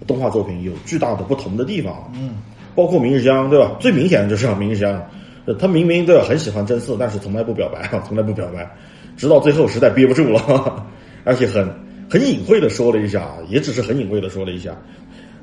[0.06, 2.08] 动画作品有巨大的不同的地方。
[2.14, 2.36] 嗯，
[2.76, 3.76] 包括明日香，对吧？
[3.80, 5.04] 最明显的就是明日香，
[5.46, 8.70] 呃他明明对吧很喜欢真嗣，但是从来不表白， 从来不表白，
[9.16, 10.86] 直到最后实在憋不住了，
[11.24, 11.68] 而且很
[12.08, 14.76] 很隐晦的说了一下，也只是很隐晦的说了一下，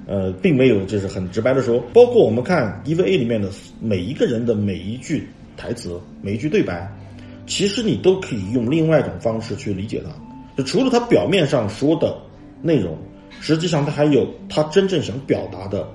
[0.10, 1.80] 呃，并没有就是很直白的说。
[1.94, 3.48] 包括我们看 EVA 里面的
[3.80, 6.92] 每一个人的每一句台词、每一句对白，
[7.46, 10.10] 其实你都可以用另外一种方式去理解它。
[10.58, 12.18] 就除了他表面上说的
[12.60, 12.98] 内容，
[13.40, 15.88] 实际上他还有他真正想表达的，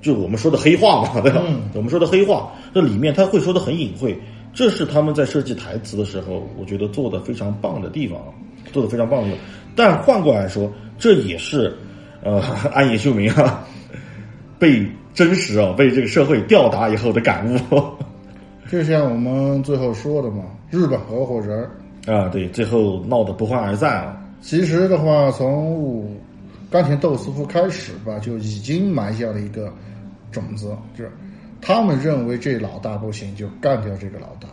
[0.00, 1.42] 就我们说的黑话嘛，对吧？
[1.74, 4.18] 我们说的黑话，这里面他会说的很隐晦，
[4.54, 8.18] 这是他们在设计台词的时候，我觉得做的非常棒的地方，
[8.72, 9.40] 做的非常棒的地方。
[9.76, 11.76] 但换过来说，这也是
[12.22, 12.40] 呃
[12.72, 13.64] 安野秀明啊
[14.58, 17.58] 被真实啊被这个社会吊打以后的感悟
[18.70, 21.66] 就像我们最后说的嘛，日本合伙人
[22.06, 24.24] 啊，对，最后闹得不欢而散啊。
[24.40, 26.06] 其实的话，从
[26.70, 29.72] 冈田斗司夫开始吧，就已经埋下了一个
[30.30, 31.10] 种子，就是
[31.60, 34.48] 他们认为这老大不行，就干掉这个老大，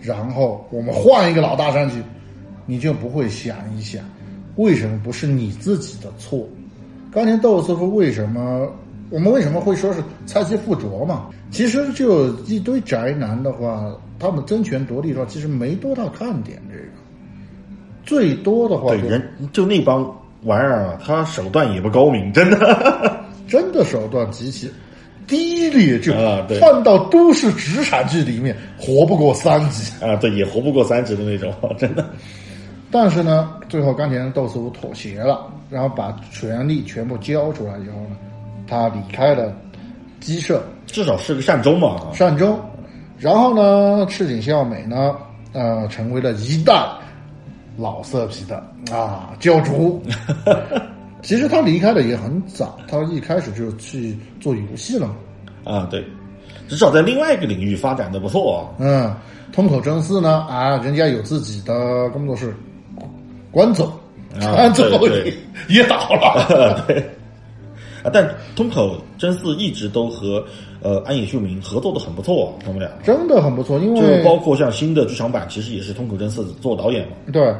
[0.00, 1.96] 然后我们换一个老大上去，
[2.66, 4.04] 你就不会想一想，
[4.56, 6.46] 为什么不是你自己的错？
[7.12, 8.68] 冈田斗司夫为什么？
[9.10, 11.26] 我们为什么会说是菜鸡附着嘛？
[11.50, 16.58] 其实就一堆宅男的话，他们争权夺利的话，其实没多大看点。
[16.70, 16.84] 这个
[18.04, 20.02] 最多的话对，就人就那帮
[20.44, 23.20] 玩意儿啊，他手段也不高明，真的。
[23.46, 24.70] 真的手段极其
[25.26, 29.92] 低劣，就啊对放到都市职场剧里面活不过三集。
[30.02, 32.08] 啊，对，也活不过三级的那种，真的。
[32.92, 38.16] 但是呢，最后冈田斗司夫妥协了，然后把权力全部交出来以后呢，
[38.68, 39.50] 他离开了
[40.20, 42.12] 鸡舍至少是个善终嘛。
[42.12, 42.60] 善终，
[43.18, 45.16] 然后呢，赤井孝美呢，
[45.54, 46.86] 呃，成为了一代
[47.78, 48.62] 老色皮的
[48.94, 50.02] 啊教主。
[51.22, 55.14] 其实他离开的也很早，他一开始就去做游戏了嘛。
[55.64, 56.04] 啊，对，
[56.68, 58.68] 至少在另外一个领域发展的不错啊。
[58.78, 59.14] 嗯，
[59.50, 62.54] 通口真嗣呢啊，人家有自己的工作室，
[63.52, 63.86] 关总，
[64.40, 65.34] 啊 最后对对
[65.68, 66.82] 也也倒了。
[66.88, 66.98] 对，
[68.02, 70.42] 啊，但通口真嗣一直都和
[70.82, 72.88] 呃安野秀明合作的很不错，他们俩。
[73.04, 77.12] 真的很不错，因就为包括像新的剧场版，其实也是通口真嗣做导演嘛。
[77.32, 77.54] 对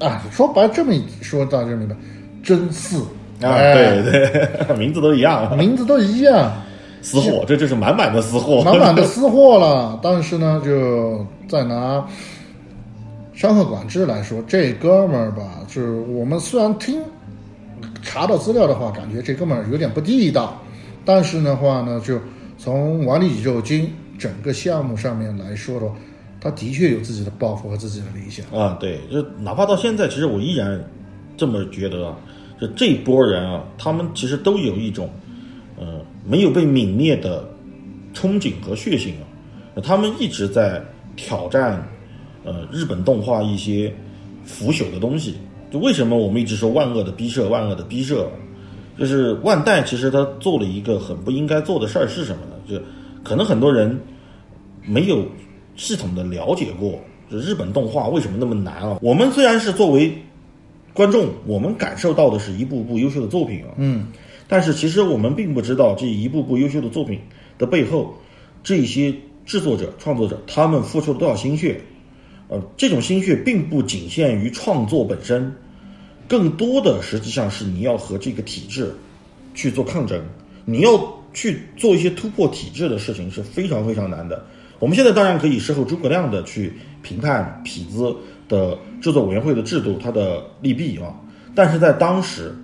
[0.00, 1.96] 啊，说白了这么一说，大家就明白，
[2.42, 3.00] 真嗣
[3.40, 4.12] 啊，哎对
[4.66, 6.52] 对， 名字都一样，名字都一样，
[7.00, 9.98] 私货，这就是满满的私货，满满的私货了。
[10.02, 12.04] 但是呢，就再拿
[13.38, 17.00] 山河管制来说，这哥们儿吧，就是我们虽然听
[18.02, 20.60] 查到资料的话，感觉这哥们儿有点不地道，
[21.04, 22.18] 但是的话呢，就
[22.58, 23.86] 从《玩力宇宙经》
[24.18, 25.94] 整个项目上面来说的话，
[26.40, 28.44] 他的确有自己的抱负和自己的理想。
[28.46, 30.84] 啊，对，就哪怕到现在，其实我依然
[31.36, 32.16] 这么觉得啊，
[32.60, 35.08] 就这波人啊，他们其实都有一种
[35.78, 37.48] 呃没有被泯灭的
[38.12, 39.14] 憧憬和血性
[39.76, 40.82] 啊，他们一直在
[41.14, 41.80] 挑战
[42.48, 43.92] 呃日本动画一些
[44.44, 45.34] 腐朽的东西。
[45.70, 48.26] 就为什么我们一直说万恶的逼社，万恶的逼社，
[48.98, 52.56] 就是万代其实他做了一个很不应该做的事儿是什么呢？
[52.66, 52.80] 就
[53.22, 54.00] 可能很多人
[54.82, 55.26] 没有
[55.76, 56.98] 系统的了解过，
[57.30, 58.98] 就日本动画为什么那么难啊？
[59.02, 60.10] 我们虽然是作为
[60.94, 64.06] 观众，我们感受到的是一部部优秀的作品啊，嗯，
[64.48, 67.20] 但是其实我们并不知道这一部部优秀的作品
[67.58, 68.14] 的背后，
[68.62, 71.78] 这些制作者、创作者他们付出了多少心血。
[72.48, 75.54] 呃，这种心血并不仅限于创作本身，
[76.26, 78.94] 更多的实际上是你要和这个体制
[79.54, 80.22] 去做抗争，
[80.64, 80.90] 你要
[81.34, 84.44] 去做一些突破体制的事情是非常非常难的。
[84.78, 86.72] 我们现在当然可以事后诸葛亮的去
[87.02, 88.14] 评判痞子
[88.48, 91.14] 的制作委员会的制度它的利弊啊，
[91.54, 92.54] 但是在当时，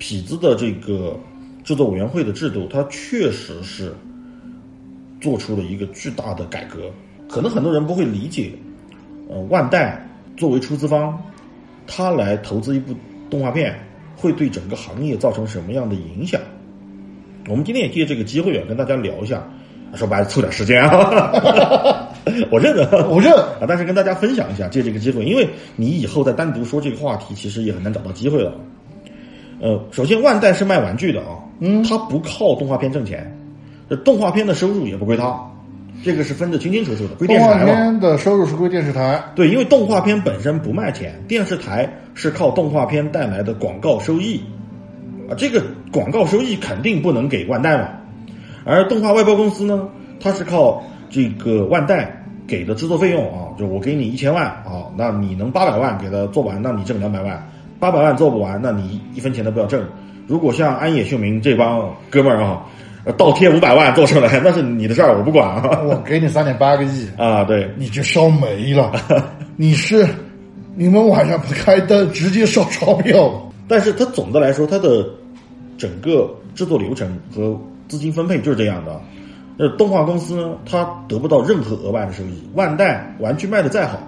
[0.00, 1.16] 痞子的这个
[1.62, 3.94] 制作委员会的制度，它确实是
[5.20, 6.90] 做出了一个巨大的改革。
[7.28, 8.52] 可能很多人不会理解，
[9.32, 9.98] 呃，万代
[10.36, 11.18] 作为出资方，
[11.86, 12.94] 他来投资一部
[13.30, 13.74] 动画片，
[14.14, 16.38] 会对整个行业造成什么样的影响？
[17.48, 19.42] 我们今天也借这个机会啊，跟大家聊一下。
[19.94, 22.08] 说白了，凑点时间啊，
[22.50, 28.54] 我认了，我认啊，但是跟大家分享一下，借这个机会，因为你以后再单独说这个话题，其实也很难找到机会了。
[29.60, 33.30] 呃，首先万代是卖玩具的啊，嗯，它不靠动画片挣钱，
[33.90, 35.38] 这动画片的收入也不归他，
[36.02, 37.64] 这个是分得清清楚楚的，归电视台嘛。
[37.64, 44.42] 片的收入是归电视台，对，因为动画片本身不卖钱，电视台是靠动画片带来的广告收益，
[45.28, 47.88] 啊，这个广告收益肯定不能给万代嘛。
[48.64, 49.88] 而动画外包公司呢，
[50.20, 57.36] 它是靠这个万代给的制作费用啊，就我给你一千万啊，那你能八百万给他做完，那你挣两百万；
[57.78, 59.84] 八百万做不完，那你一分钱都不要挣。
[60.26, 62.62] 如果像安野秀明这帮哥们儿啊，呃
[63.16, 65.80] 倒贴五百万做出来，那是你的事儿，我不管啊。
[65.82, 68.92] 我 给你三点八个亿，啊，对，你就烧没了。
[69.56, 70.06] 你是
[70.76, 73.50] 你们晚上不开灯，直接烧钞票。
[73.68, 75.04] 但是它总的来说，它的
[75.78, 79.00] 整个制作流程和资金分配就是这样的。
[79.56, 82.42] 那，动画公司呢，它得不到任何额外的收益。
[82.54, 83.98] 万代玩具卖的再好，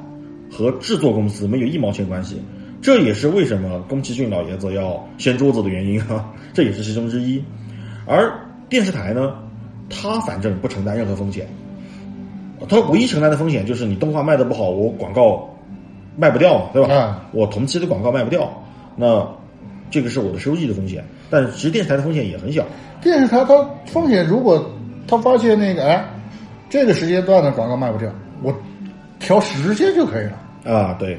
[0.51, 2.41] 和制作公司没有一毛钱关系。
[2.81, 7.43] 这也是为什么宫崎骏老爷子要掀桌子的原因啊，这也是其中之一。
[8.07, 8.31] 而
[8.75, 9.35] 电视台呢，
[9.89, 11.47] 它反正不承担任何风险，
[12.69, 15.49] 它唯一承担的风险就是你动画卖的不好，我广告
[16.17, 16.89] 卖不掉嘛，对吧？
[16.91, 18.53] 嗯我同期的广告卖不掉，
[18.97, 19.25] 那
[19.93, 21.05] 这个是我的收益的风险。
[21.31, 22.65] 但是其实电视台的风险也很小，
[23.01, 24.69] 电视台它风险，如果
[25.07, 26.05] 他发现那个哎，
[26.69, 28.11] 这个时间段的广告卖不掉，
[28.43, 28.53] 我
[29.21, 30.75] 调时间就可以了。
[30.75, 31.17] 啊，对，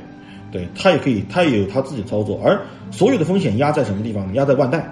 [0.52, 2.60] 对，他也可以，他也有他自己操作，而
[2.92, 4.34] 所有的风险压在什么地方呢？
[4.34, 4.86] 压在万代，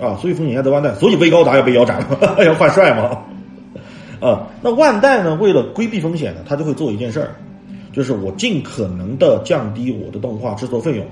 [0.00, 3.18] 啊，所以风险压在万代，所以魏高达要被腰斩了， 要换帅嘛，
[4.20, 7.34] 啊，那万代呢，为了规避风险呢，他就会做一件事儿，
[7.92, 11.04] 就是我尽可能的降低我的动画制作费用，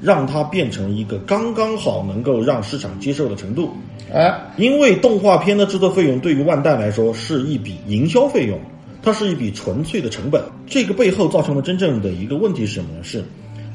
[0.00, 3.70] 让它变成一个刚刚好能够让市场接受的程度，
[4.12, 8.58] 哎，因为动画片的制作费用对于万代来说是一笔营销费用，
[9.02, 10.42] 它是一笔纯粹的成本。
[10.66, 13.02] 这个背后造成的真正的一个问题是什么呢？
[13.02, 13.24] 是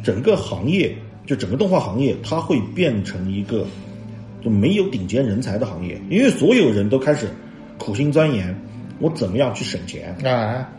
[0.03, 0.95] 整个行业，
[1.25, 3.65] 就整个动画行业，它会变成一个
[4.41, 7.27] 就没有顶尖人才的行业，因为所有人都开始
[7.77, 8.55] 苦心钻研
[8.99, 10.69] 我怎么样去省钱，啊，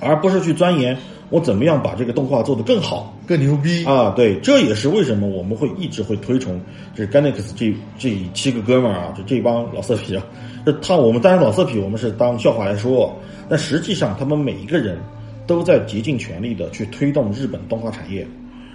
[0.00, 0.96] 而不是去钻研
[1.28, 3.16] 我怎么样把这个动画做得更好。
[3.26, 3.84] 更牛逼。
[3.84, 6.60] 啊，对，这也是为什么我们会一直会推崇
[6.94, 10.24] 这 Ganex 这这七个哥们儿啊，就这帮老色批啊，
[10.66, 13.16] 这他我们当然老色批，我们是当笑话来说，
[13.48, 14.98] 但实际上他们每一个人
[15.46, 18.26] 都在竭尽全力的去推动日本动画产业，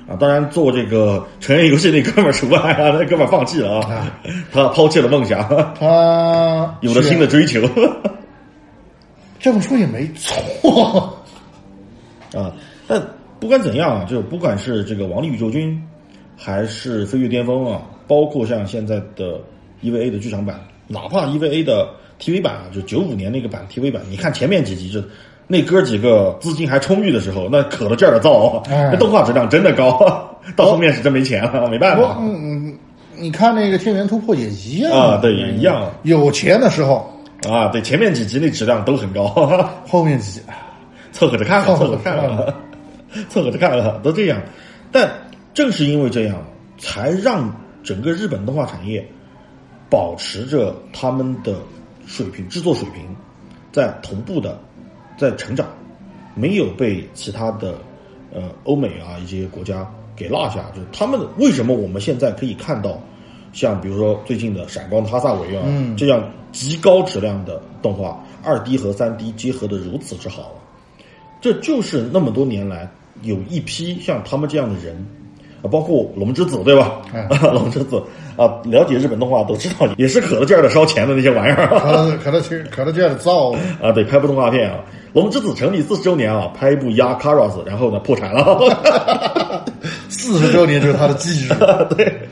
[0.08, 4.12] 啊，当然做这个成人游戏那哥们儿除外啊，那哥们儿放弃了啊，
[4.52, 5.48] 他抛弃了梦想，
[5.80, 7.62] 他 有了新的追求
[9.40, 11.18] 这么说也没错。
[12.34, 12.54] 啊。
[12.88, 13.02] 但
[13.40, 15.72] 不管怎样啊，就不管是这个《王力宇宙军》，
[16.38, 19.40] 还是《飞跃巅峰》啊，包括像现在的
[19.82, 21.90] EVA 的剧场版，哪怕 EVA 的
[22.20, 25.04] TV 版啊，就九五年那个版 TV 版，你看前面几集，这
[25.48, 28.90] 那哥几个资金还充裕的时候，那可了劲儿的造，哎。
[28.92, 30.30] 那动画质量真的高。
[30.56, 32.18] 到后面是真没钱了，没办，法。
[32.20, 32.78] 嗯嗯，
[33.18, 34.92] 你看那个《天元突破》也一样。
[34.92, 35.92] 啊，对，也一样。
[36.04, 37.12] 有钱的时候，
[37.50, 39.28] 啊，对，前面几集那质量都很高，
[39.88, 40.42] 后面几集。
[41.12, 42.56] 凑合着看了，凑合凑合着看了，
[43.30, 44.40] 凑合着看了， 都这样。
[44.92, 45.10] 但
[45.54, 46.38] 正是因为这样，
[46.78, 47.50] 才让
[47.84, 49.04] 整个日本动画产业
[49.90, 51.56] 保持着他们的
[52.06, 53.04] 水平，制作水平
[53.72, 54.60] 在同步的
[55.18, 55.68] 在成长，
[56.34, 57.76] 没有被其他的
[58.34, 60.66] 呃欧美啊一些国家给落下。
[60.76, 63.00] 就是他们为什么我们现在可以看到，
[63.54, 70.58] 像比如说最近的《闪光的哈萨维》啊，嗯这样极高质量的动画，二 D 和三 D 结合的如此之好啊。
[71.42, 72.90] 这就是那么多年来
[73.22, 74.96] 有一批像他们这样的人，
[75.62, 77.02] 啊，包括龙之子对吧？
[77.14, 78.02] 嗯 龙之子
[78.36, 83.92] 啊，了解日本动画都知道，也是可乐劲儿的烧钱的那些玩意儿 可乐可乐去可乐劲儿的造， 啊。
[83.94, 84.78] 对，拍部动画片啊，
[85.14, 89.64] 龙之子成立四十周年啊，拍一部《压 Karas》，然后呢破产了，
[90.10, 91.50] 四十周年就是他的忌日。
[91.96, 92.28] 对，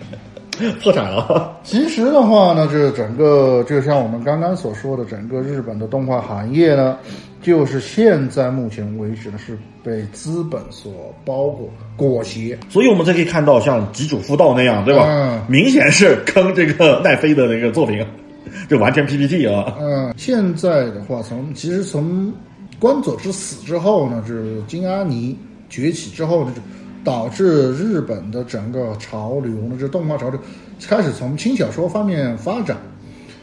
[0.81, 1.57] 破产了。
[1.63, 6.97] 其实的话呢，这整个就像我们刚刚所说的，整个日本的动画行业呢，
[7.41, 10.91] 就是现在目前为止呢是被资本所
[11.25, 12.57] 包裹裹挟。
[12.69, 15.05] 所以我们才可以看到像吉主夫道那样，对吧？
[15.09, 18.05] 嗯明显是坑这个奈飞的那个作品，
[18.69, 19.75] 就完全 PPT 啊。
[19.79, 22.31] 嗯，现在的话，从其实从
[22.79, 25.37] 关佐之死之后呢，就是金阿尼
[25.69, 26.61] 崛起之后呢，就
[27.03, 30.39] 导致日本的整个潮流呢，这动画潮流
[30.87, 32.77] 开始从轻小说方面发展，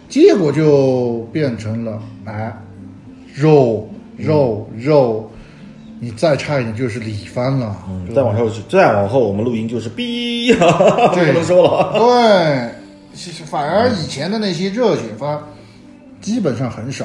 [0.08, 2.56] 结果就变成了哎，
[3.34, 5.30] 肉肉肉，
[5.98, 11.98] 你再差一点就是李番了，嗯再往后，再往后，我们录音就是哔，不对能说了。
[11.98, 12.70] 对，
[13.14, 15.38] 其实反而以前的那些热血番
[16.20, 17.04] 基本上很少。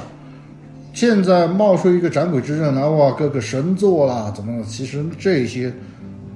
[0.94, 4.64] 现在冒出一个斩鬼之刃来，哇，各个神作啦，怎么的？
[4.64, 5.72] 其实这些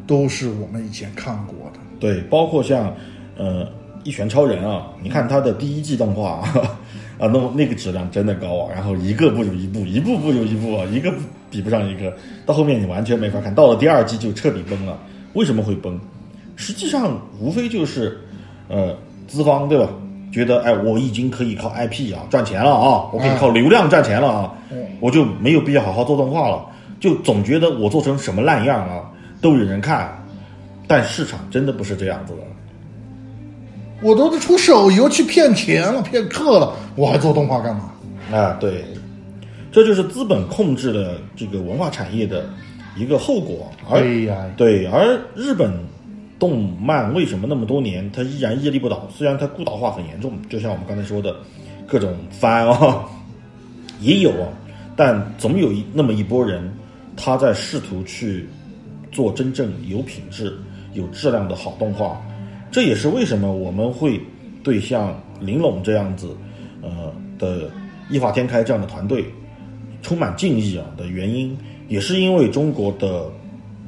[0.10, 1.80] 都是我们以前看过的。
[2.00, 2.92] 对，包括像
[3.38, 3.64] 呃
[4.04, 6.50] 《一拳超人》啊，你看他的第一季动画啊，
[7.22, 11.14] 啊，那么那个质量真的高啊，然后一个不如一部，一部不如一部啊，一个
[11.52, 12.12] 比不上一个，
[12.44, 14.98] 到后面你完全没法看，到了第二季就彻底崩了。
[15.34, 16.00] 为什么会崩？
[16.56, 18.18] 实际上无非就是
[18.68, 18.98] 呃
[19.28, 19.88] 资方对吧？
[20.32, 24.54] 觉得哎，我已经可以靠 IP 啊赚钱了啊，我可以靠流量赚钱了啊，
[25.00, 26.66] 我就没有必要好好做动画了，
[27.00, 29.06] 就总觉得我做成什么烂样啊
[29.42, 30.12] 都有人看，
[30.88, 32.40] 但市场真的不是这样子的。
[34.02, 37.92] 我都是出手游去骗钱了、骗客了，我还做动画干嘛？
[38.32, 38.86] 啊，对，
[39.72, 42.50] 这就是资本控制了这个文化产业的
[42.96, 43.70] 一个后果。
[43.90, 45.72] 而对呀对，而日本
[46.38, 49.06] 动漫为什么那么多年它依然屹立不倒？
[49.14, 51.36] 虽然它孤岛化很严重，就像我们刚才说的，
[51.86, 53.04] 各种翻啊
[54.00, 54.48] 也有啊，
[54.96, 56.72] 但总有一那么一波人，
[57.18, 58.48] 他在试图去
[59.12, 60.58] 做真正有品质、
[60.94, 62.22] 有质量的好动画。
[62.72, 64.20] 这也是为什么我们会
[64.64, 66.36] 对像玲珑这样子，
[66.82, 67.70] 呃的
[68.10, 69.26] 异化天开这样的团队
[70.02, 71.58] 充满敬意啊的原因，
[71.88, 73.30] 也是因为中国的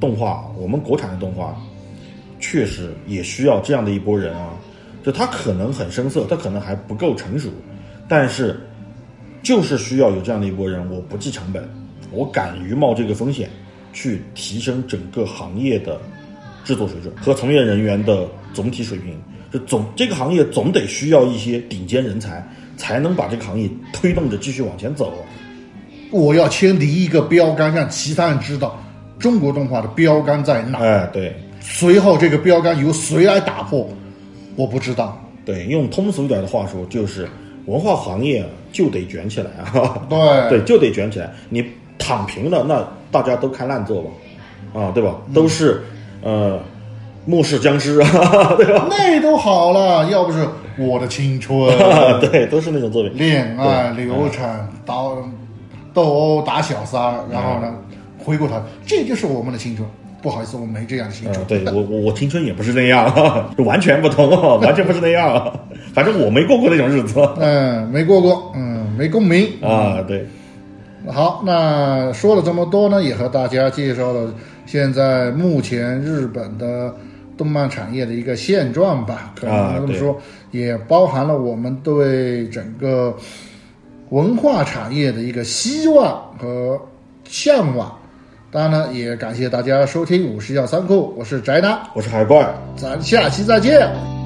[0.00, 1.56] 动画，我们国产的动画，
[2.40, 4.50] 确实也需要这样的一波人啊。
[5.04, 7.48] 就他可能很生涩，他可能还不够成熟，
[8.08, 8.60] 但是
[9.42, 11.68] 就是需要有这样的一波人，我不计成本，
[12.10, 13.50] 我敢于冒这个风险，
[13.92, 16.00] 去提升整个行业的
[16.64, 19.20] 制作水准和从业人员的总体水平。
[19.52, 22.42] 就总这个行业总得需要一些顶尖人才，
[22.76, 25.12] 才能把这个行业推动着继续往前走。
[26.10, 28.82] 我要先立一个标杆，让其他人知道
[29.18, 30.78] 中国动画的标杆在哪。
[30.78, 33.88] 哎，对随后这个标杆由谁来打破，
[34.56, 35.18] 我不知道。
[35.44, 37.28] 对，用通俗一点的话说，就是
[37.66, 40.00] 文化行业就得卷起来啊。
[40.08, 41.30] 对 对，就得卷起来。
[41.50, 41.62] 你
[41.98, 44.10] 躺平了，那大家都看烂作吧，
[44.80, 45.14] 啊，对吧？
[45.32, 45.82] 都是
[46.22, 46.58] 呃
[47.26, 48.86] 末世僵尸啊， 对吧？
[48.90, 50.44] 那都好了，要不是
[50.78, 51.68] 我的青春，
[52.18, 53.12] 对，都是那种作品。
[53.16, 54.94] 恋爱流产、打
[55.94, 57.72] 斗殴、打小三儿，然后呢，
[58.18, 58.54] 回过头，
[58.86, 59.86] 这就是我们的青春。
[60.22, 63.12] 不好意思，我没这样的青嗯春。，对我我我青春也不是那样，
[63.58, 64.28] 就完全不同，
[64.60, 65.52] 完全不是那样。
[65.92, 69.46] 反正我没过过那种日子嗯，没过过，嗯，没共鸣。
[69.60, 69.98] 啊。
[70.06, 70.24] 对，
[71.10, 74.32] 好，那说了这么多呢，也和大家介绍了
[74.66, 76.94] 现在目前日本的
[77.36, 80.16] 动漫产业的一个现状吧，可啊能这么说，
[80.52, 83.14] 也包含了我们对整个
[84.10, 86.80] 文化产业的一个希望和
[87.24, 87.92] 向往。
[88.52, 92.46] 当然呢，也感谢大家收听五十要三库，我是宅男，我是海怪，
[92.76, 94.21] 咱下期再见。